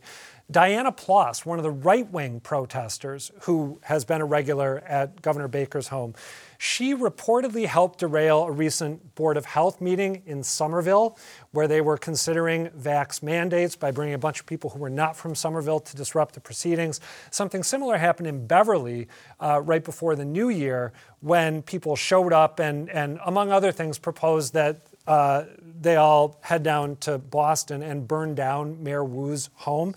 Diana 0.50 0.92
Ploss, 0.92 1.44
one 1.44 1.58
of 1.58 1.62
the 1.62 1.70
right 1.70 2.10
wing 2.10 2.40
protesters 2.40 3.30
who 3.42 3.78
has 3.82 4.04
been 4.04 4.20
a 4.20 4.24
regular 4.24 4.82
at 4.86 5.20
Governor 5.20 5.48
Baker's 5.48 5.88
home, 5.88 6.14
she 6.62 6.94
reportedly 6.94 7.64
helped 7.64 8.00
derail 8.00 8.42
a 8.42 8.50
recent 8.52 9.14
Board 9.14 9.38
of 9.38 9.46
Health 9.46 9.80
meeting 9.80 10.22
in 10.26 10.42
Somerville 10.42 11.16
where 11.52 11.66
they 11.66 11.80
were 11.80 11.96
considering 11.96 12.68
vax 12.78 13.22
mandates 13.22 13.76
by 13.76 13.90
bringing 13.90 14.12
a 14.12 14.18
bunch 14.18 14.40
of 14.40 14.44
people 14.44 14.68
who 14.68 14.78
were 14.78 14.90
not 14.90 15.16
from 15.16 15.34
Somerville 15.34 15.80
to 15.80 15.96
disrupt 15.96 16.34
the 16.34 16.40
proceedings. 16.40 17.00
Something 17.30 17.62
similar 17.62 17.96
happened 17.96 18.26
in 18.26 18.46
Beverly 18.46 19.08
uh, 19.40 19.62
right 19.62 19.82
before 19.82 20.14
the 20.14 20.24
new 20.26 20.50
year 20.50 20.92
when 21.20 21.62
people 21.62 21.96
showed 21.96 22.34
up 22.34 22.58
and, 22.58 22.90
and 22.90 23.18
among 23.24 23.50
other 23.50 23.72
things, 23.72 23.98
proposed 23.98 24.52
that 24.52 24.82
uh, 25.06 25.44
they 25.80 25.96
all 25.96 26.38
head 26.42 26.62
down 26.62 26.96
to 26.96 27.16
Boston 27.16 27.82
and 27.82 28.06
burn 28.06 28.34
down 28.34 28.82
Mayor 28.82 29.02
Wu's 29.02 29.48
home. 29.54 29.94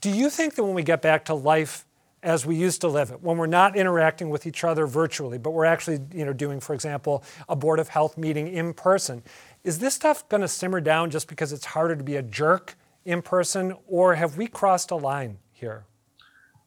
Do 0.00 0.10
you 0.10 0.30
think 0.30 0.54
that 0.54 0.62
when 0.62 0.74
we 0.74 0.84
get 0.84 1.02
back 1.02 1.24
to 1.24 1.34
life 1.34 1.84
as 2.22 2.44
we 2.44 2.54
used 2.54 2.80
to 2.82 2.88
live 2.88 3.10
it, 3.10 3.22
when 3.22 3.38
we're 3.38 3.46
not 3.46 3.76
interacting 3.76 4.28
with 4.30 4.46
each 4.46 4.62
other 4.62 4.86
virtually, 4.86 5.38
but 5.38 5.50
we're 5.50 5.64
actually, 5.64 6.00
you 6.12 6.24
know, 6.24 6.32
doing, 6.32 6.60
for 6.60 6.74
example, 6.74 7.24
a 7.48 7.56
Board 7.56 7.78
of 7.78 7.88
Health 7.88 8.18
meeting 8.18 8.48
in 8.48 8.74
person. 8.74 9.22
Is 9.64 9.78
this 9.78 9.94
stuff 9.94 10.28
going 10.28 10.42
to 10.42 10.48
simmer 10.48 10.80
down 10.80 11.10
just 11.10 11.28
because 11.28 11.52
it's 11.52 11.64
harder 11.64 11.96
to 11.96 12.04
be 12.04 12.16
a 12.16 12.22
jerk 12.22 12.76
in 13.04 13.22
person, 13.22 13.74
or 13.86 14.14
have 14.14 14.36
we 14.36 14.46
crossed 14.46 14.90
a 14.90 14.96
line 14.96 15.38
here? 15.52 15.84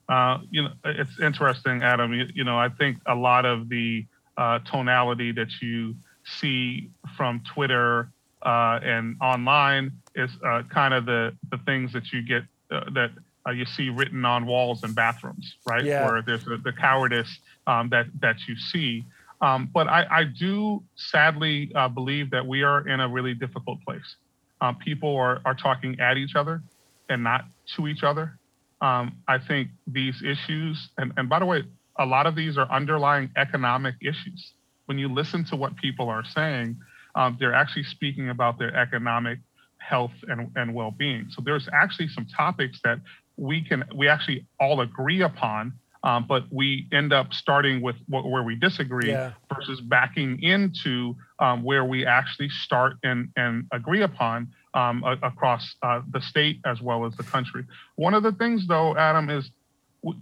Uh, 0.10 0.39
you 0.50 0.63
know, 0.63 0.72
it's 0.84 1.20
interesting, 1.22 1.82
Adam. 1.84 2.13
You, 2.13 2.26
you, 2.34 2.44
know, 2.44 2.58
I 2.58 2.70
think 2.70 2.98
a 3.06 3.16
lot 3.16 3.46
of 3.46 3.70
the 3.70 4.06
uh, 4.38 4.60
tonality 4.60 5.32
that 5.32 5.50
you 5.62 5.96
see 6.39 6.89
from 7.16 7.42
Twitter 7.54 8.10
uh, 8.42 8.80
and 8.84 9.16
online 9.22 9.92
is 10.16 10.30
uh, 10.46 10.63
kind 10.70 10.94
of 10.94 11.06
the 11.06 11.36
the 11.50 11.58
things 11.60 11.94
that 11.94 12.12
you 12.12 12.22
get 12.22 12.44
uh, 12.72 12.89
that 12.94 13.12
uh, 13.47 13.51
you 13.51 13.65
see 13.65 13.89
written 13.89 14.25
on 14.25 14.45
walls 14.45 14.84
and 14.84 14.95
bathrooms, 14.95 15.56
right? 15.65 15.84
Yeah. 15.84 16.06
Where 16.06 16.21
there's 16.21 16.45
a, 16.47 16.58
the 16.58 16.73
cowardice 16.73 17.39
um, 17.67 17.89
that 17.89 18.08
that 18.21 18.38
you 18.47 18.56
see. 18.56 19.06
Um, 19.41 19.69
but 19.73 19.88
I, 19.88 20.06
I, 20.10 20.23
do 20.23 20.82
sadly 20.95 21.69
uh, 21.75 21.89
believe 21.89 22.32
that 22.32 22.47
we 22.47 22.63
are 22.63 22.88
in 22.88 23.01
a 23.01 23.10
really 23.10 23.34
difficult 23.34 23.79
place. 23.84 24.15
Um, 24.62 24.77
people 24.77 25.17
are, 25.17 25.41
are 25.43 25.53
talking 25.53 25.99
at 25.99 26.15
each 26.15 26.36
other 26.36 26.62
and 27.10 27.25
not 27.25 27.43
to 27.75 27.89
each 27.89 28.03
other. 28.03 28.38
Um, 28.79 29.17
I 29.27 29.39
think 29.39 29.67
these 29.86 30.23
issues, 30.23 30.89
and, 30.97 31.12
and 31.17 31.27
by 31.27 31.39
the 31.39 31.45
way, 31.45 31.63
a 31.99 32.06
lot 32.06 32.25
of 32.25 32.36
these 32.36 32.58
are 32.58 32.71
underlying 32.71 33.32
economic 33.36 33.95
issues. 34.01 34.53
When 34.86 34.97
you 34.97 35.10
listen 35.10 35.43
to 35.45 35.58
what 35.58 35.75
people 35.75 36.08
are 36.08 36.23
saying, 36.23 36.77
um, 37.15 37.36
they're 37.38 37.53
actually 37.53 37.84
speaking 37.84 38.29
about 38.29 38.58
their 38.58 38.73
economic 38.75 39.39
health 39.77 40.13
and, 40.27 40.51
and 40.56 40.73
well-being. 40.73 41.27
So 41.29 41.41
there's 41.43 41.67
actually 41.73 42.08
some 42.08 42.25
topics 42.25 42.79
that 42.84 42.99
we 43.38 43.63
can 43.63 43.84
we 43.96 44.08
actually 44.08 44.46
all 44.60 44.82
agree 44.82 45.22
upon, 45.22 45.74
um, 46.04 46.26
but 46.28 46.43
we 46.52 46.88
end 46.91 47.13
up 47.13 47.34
starting 47.34 47.82
with 47.82 47.96
what, 48.08 48.30
where 48.30 48.43
we 48.43 48.56
disagree 48.56 49.10
yeah. 49.10 49.32
versus 49.54 49.82
backing 49.82 50.41
into 50.41 51.15
um, 51.39 51.63
where 51.63 51.86
we 51.86 52.06
actually 52.06 52.50
start 52.50 52.93
and 53.04 53.30
and 53.36 53.65
agree 53.72 54.02
upon 54.02 54.50
um, 54.74 55.04
a, 55.04 55.13
across 55.28 55.76
uh, 55.82 56.02
the 56.12 56.22
state 56.22 56.60
as 56.65 56.82
well 56.82 57.06
as 57.06 57.15
the 57.15 57.24
country. 57.24 57.65
One 57.96 58.13
of 58.13 58.24
the 58.24 58.32
things, 58.32 58.67
though, 58.67 58.96
Adam, 58.98 59.30
is 59.30 59.50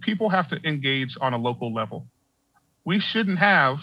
people 0.00 0.28
have 0.28 0.48
to 0.50 0.56
engage 0.64 1.16
on 1.20 1.32
a 1.34 1.38
local 1.38 1.72
level. 1.72 2.06
We 2.84 3.00
shouldn't 3.00 3.38
have 3.38 3.78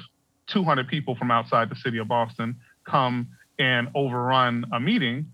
200 0.47 0.87
people 0.87 1.15
from 1.15 1.31
outside 1.31 1.69
the 1.69 1.75
city 1.75 1.97
of 1.97 2.07
Boston 2.07 2.57
come 2.85 3.29
and 3.57 3.89
overrun 3.93 4.65
a 4.71 4.79
meeting 4.79 5.33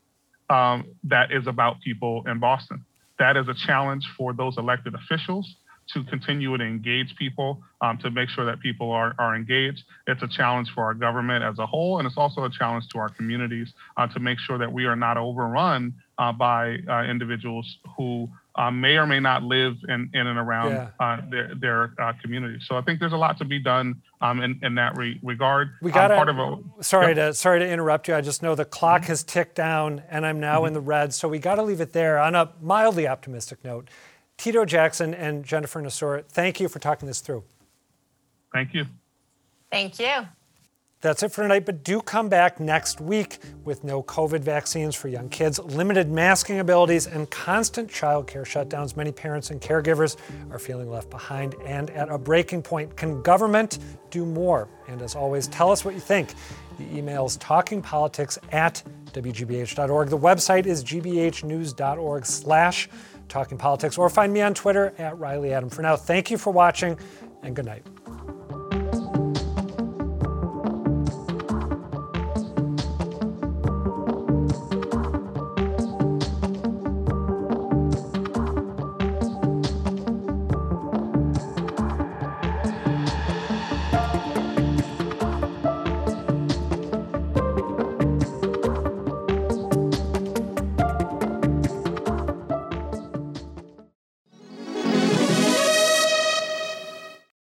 um, 0.50 0.86
that 1.04 1.32
is 1.32 1.48
about 1.48 1.82
people 1.82 2.24
in 2.28 2.40
Boston. 2.40 2.86
That 3.20 3.38
is 3.38 3.48
a 3.48 3.56
challenge 3.66 4.06
for 4.18 4.34
those 4.34 4.58
elected 4.58 4.94
officials 4.96 5.56
to 5.94 6.04
continue 6.06 6.58
to 6.58 6.64
engage 6.64 7.16
people, 7.16 7.62
um, 7.82 7.98
to 8.00 8.10
make 8.10 8.30
sure 8.30 8.46
that 8.46 8.60
people 8.60 8.92
are, 8.92 9.14
are 9.20 9.36
engaged. 9.36 9.84
It's 10.08 10.22
a 10.24 10.28
challenge 10.28 10.70
for 10.74 10.84
our 10.84 10.94
government 10.94 11.44
as 11.44 11.60
a 11.60 11.66
whole, 11.66 12.00
and 12.00 12.08
it's 12.08 12.18
also 12.18 12.44
a 12.44 12.50
challenge 12.50 12.86
to 12.94 12.98
our 12.98 13.10
communities 13.10 13.72
uh, 13.98 14.08
to 14.08 14.20
make 14.20 14.40
sure 14.40 14.58
that 14.58 14.72
we 14.72 14.86
are 14.86 14.96
not 14.96 15.18
overrun 15.18 15.94
uh, 16.18 16.32
by 16.32 16.78
uh, 16.90 17.04
individuals 17.04 17.78
who 17.96 18.28
uh, 18.58 18.72
may 18.72 18.96
or 18.98 19.06
may 19.06 19.20
not 19.20 19.44
live 19.44 19.76
in, 19.90 20.10
in 20.14 20.28
and 20.28 20.40
around 20.40 20.72
yeah. 20.72 20.90
Uh, 21.00 21.22
their, 21.30 21.56
their 21.56 21.94
uh, 22.00 22.14
community. 22.22 22.60
So 22.66 22.78
I 22.78 22.82
think 22.82 23.00
there's 23.00 23.14
a 23.14 23.18
lot 23.18 23.38
to 23.40 23.46
be 23.46 23.60
done 23.60 24.02
um, 24.22 24.42
in, 24.42 24.60
in 24.64 24.76
that 24.76 24.98
re- 24.98 25.20
regard. 25.22 25.72
We 25.82 25.92
got 25.92 26.12
um, 26.12 26.18
part 26.18 26.30
of 26.30 26.40
a, 26.40 26.84
sorry 26.84 27.16
yep. 27.16 27.30
to 27.30 27.34
sorry 27.34 27.60
to 27.60 27.70
interrupt 27.70 28.08
you. 28.08 28.16
I 28.16 28.22
just 28.22 28.42
know 28.42 28.56
the 28.56 28.66
clock 28.66 29.02
mm-hmm. 29.02 29.10
has 29.10 29.24
ticked 29.24 29.56
down, 29.56 30.04
and 30.10 30.26
I'm 30.26 30.40
now 30.40 30.60
mm-hmm. 30.60 30.68
in 30.68 30.74
the 30.74 30.82
red. 30.82 31.14
So 31.14 31.28
we 31.28 31.40
got 31.40 31.56
to 31.56 31.64
leave 31.64 31.82
it 31.82 31.94
there 31.94 32.18
on 32.18 32.36
a 32.36 32.52
mildly 32.62 33.08
optimistic 33.08 33.64
note. 33.64 33.90
Tito 34.38 34.66
Jackson 34.66 35.14
and 35.14 35.44
Jennifer 35.46 35.82
Nassour, 35.82 36.26
thank 36.26 36.60
you 36.60 36.68
for 36.68 36.80
talking 36.80 37.08
this 37.08 37.22
through. 37.22 37.44
Thank 38.54 38.74
you. 38.74 38.86
Thank 39.72 40.00
you. 40.00 40.28
That's 41.06 41.22
it 41.22 41.32
for 41.32 41.44
tonight, 41.44 41.68
but 41.68 41.84
do 41.84 42.02
come 42.02 42.30
back 42.30 42.60
next 42.60 43.00
week 43.00 43.38
with 43.64 43.84
no 43.84 44.02
COVID 44.02 44.40
vaccines 44.40 44.96
for 44.96 45.08
young 45.08 45.30
kids, 45.30 45.60
limited 45.60 46.10
masking 46.10 46.58
abilities, 46.62 47.06
and 47.06 47.30
constant 47.30 47.92
childcare 47.92 48.42
shutdowns. 48.42 48.98
Many 48.98 49.12
parents 49.12 49.52
and 49.52 49.62
caregivers 49.62 50.18
are 50.50 50.58
feeling 50.58 50.90
left 50.90 51.12
behind 51.12 51.54
and 51.64 51.92
at 51.92 52.10
a 52.10 52.18
breaking 52.18 52.64
point. 52.64 52.98
Can 52.98 53.22
government 53.22 53.78
do 54.10 54.26
more? 54.26 54.68
And 54.88 55.00
as 55.04 55.14
always, 55.14 55.46
tell 55.46 55.72
us 55.72 55.86
what 55.86 55.94
you 55.94 56.00
think. 56.00 56.34
The 56.80 56.98
email 56.98 57.28
is 57.28 57.38
talkingpolitics 57.38 58.40
at 58.52 58.82
wgbh.org. 59.12 60.10
The 60.10 60.18
website 60.18 60.66
is 60.66 60.84
gbhnews.org 60.84 62.26
slash 62.26 62.90
talkingpolitics, 63.28 64.00
or 64.00 64.10
find 64.10 64.34
me 64.34 64.42
on 64.42 64.56
Twitter 64.56 64.92
at 64.98 65.20
Reilly 65.20 65.54
Adam. 65.54 65.70
For 65.70 65.84
now, 65.84 65.98
thank 65.98 66.32
you 66.32 66.40
for 66.40 66.52
watching, 66.52 66.98
and 67.44 67.56
good 67.56 67.66
night. 67.66 67.86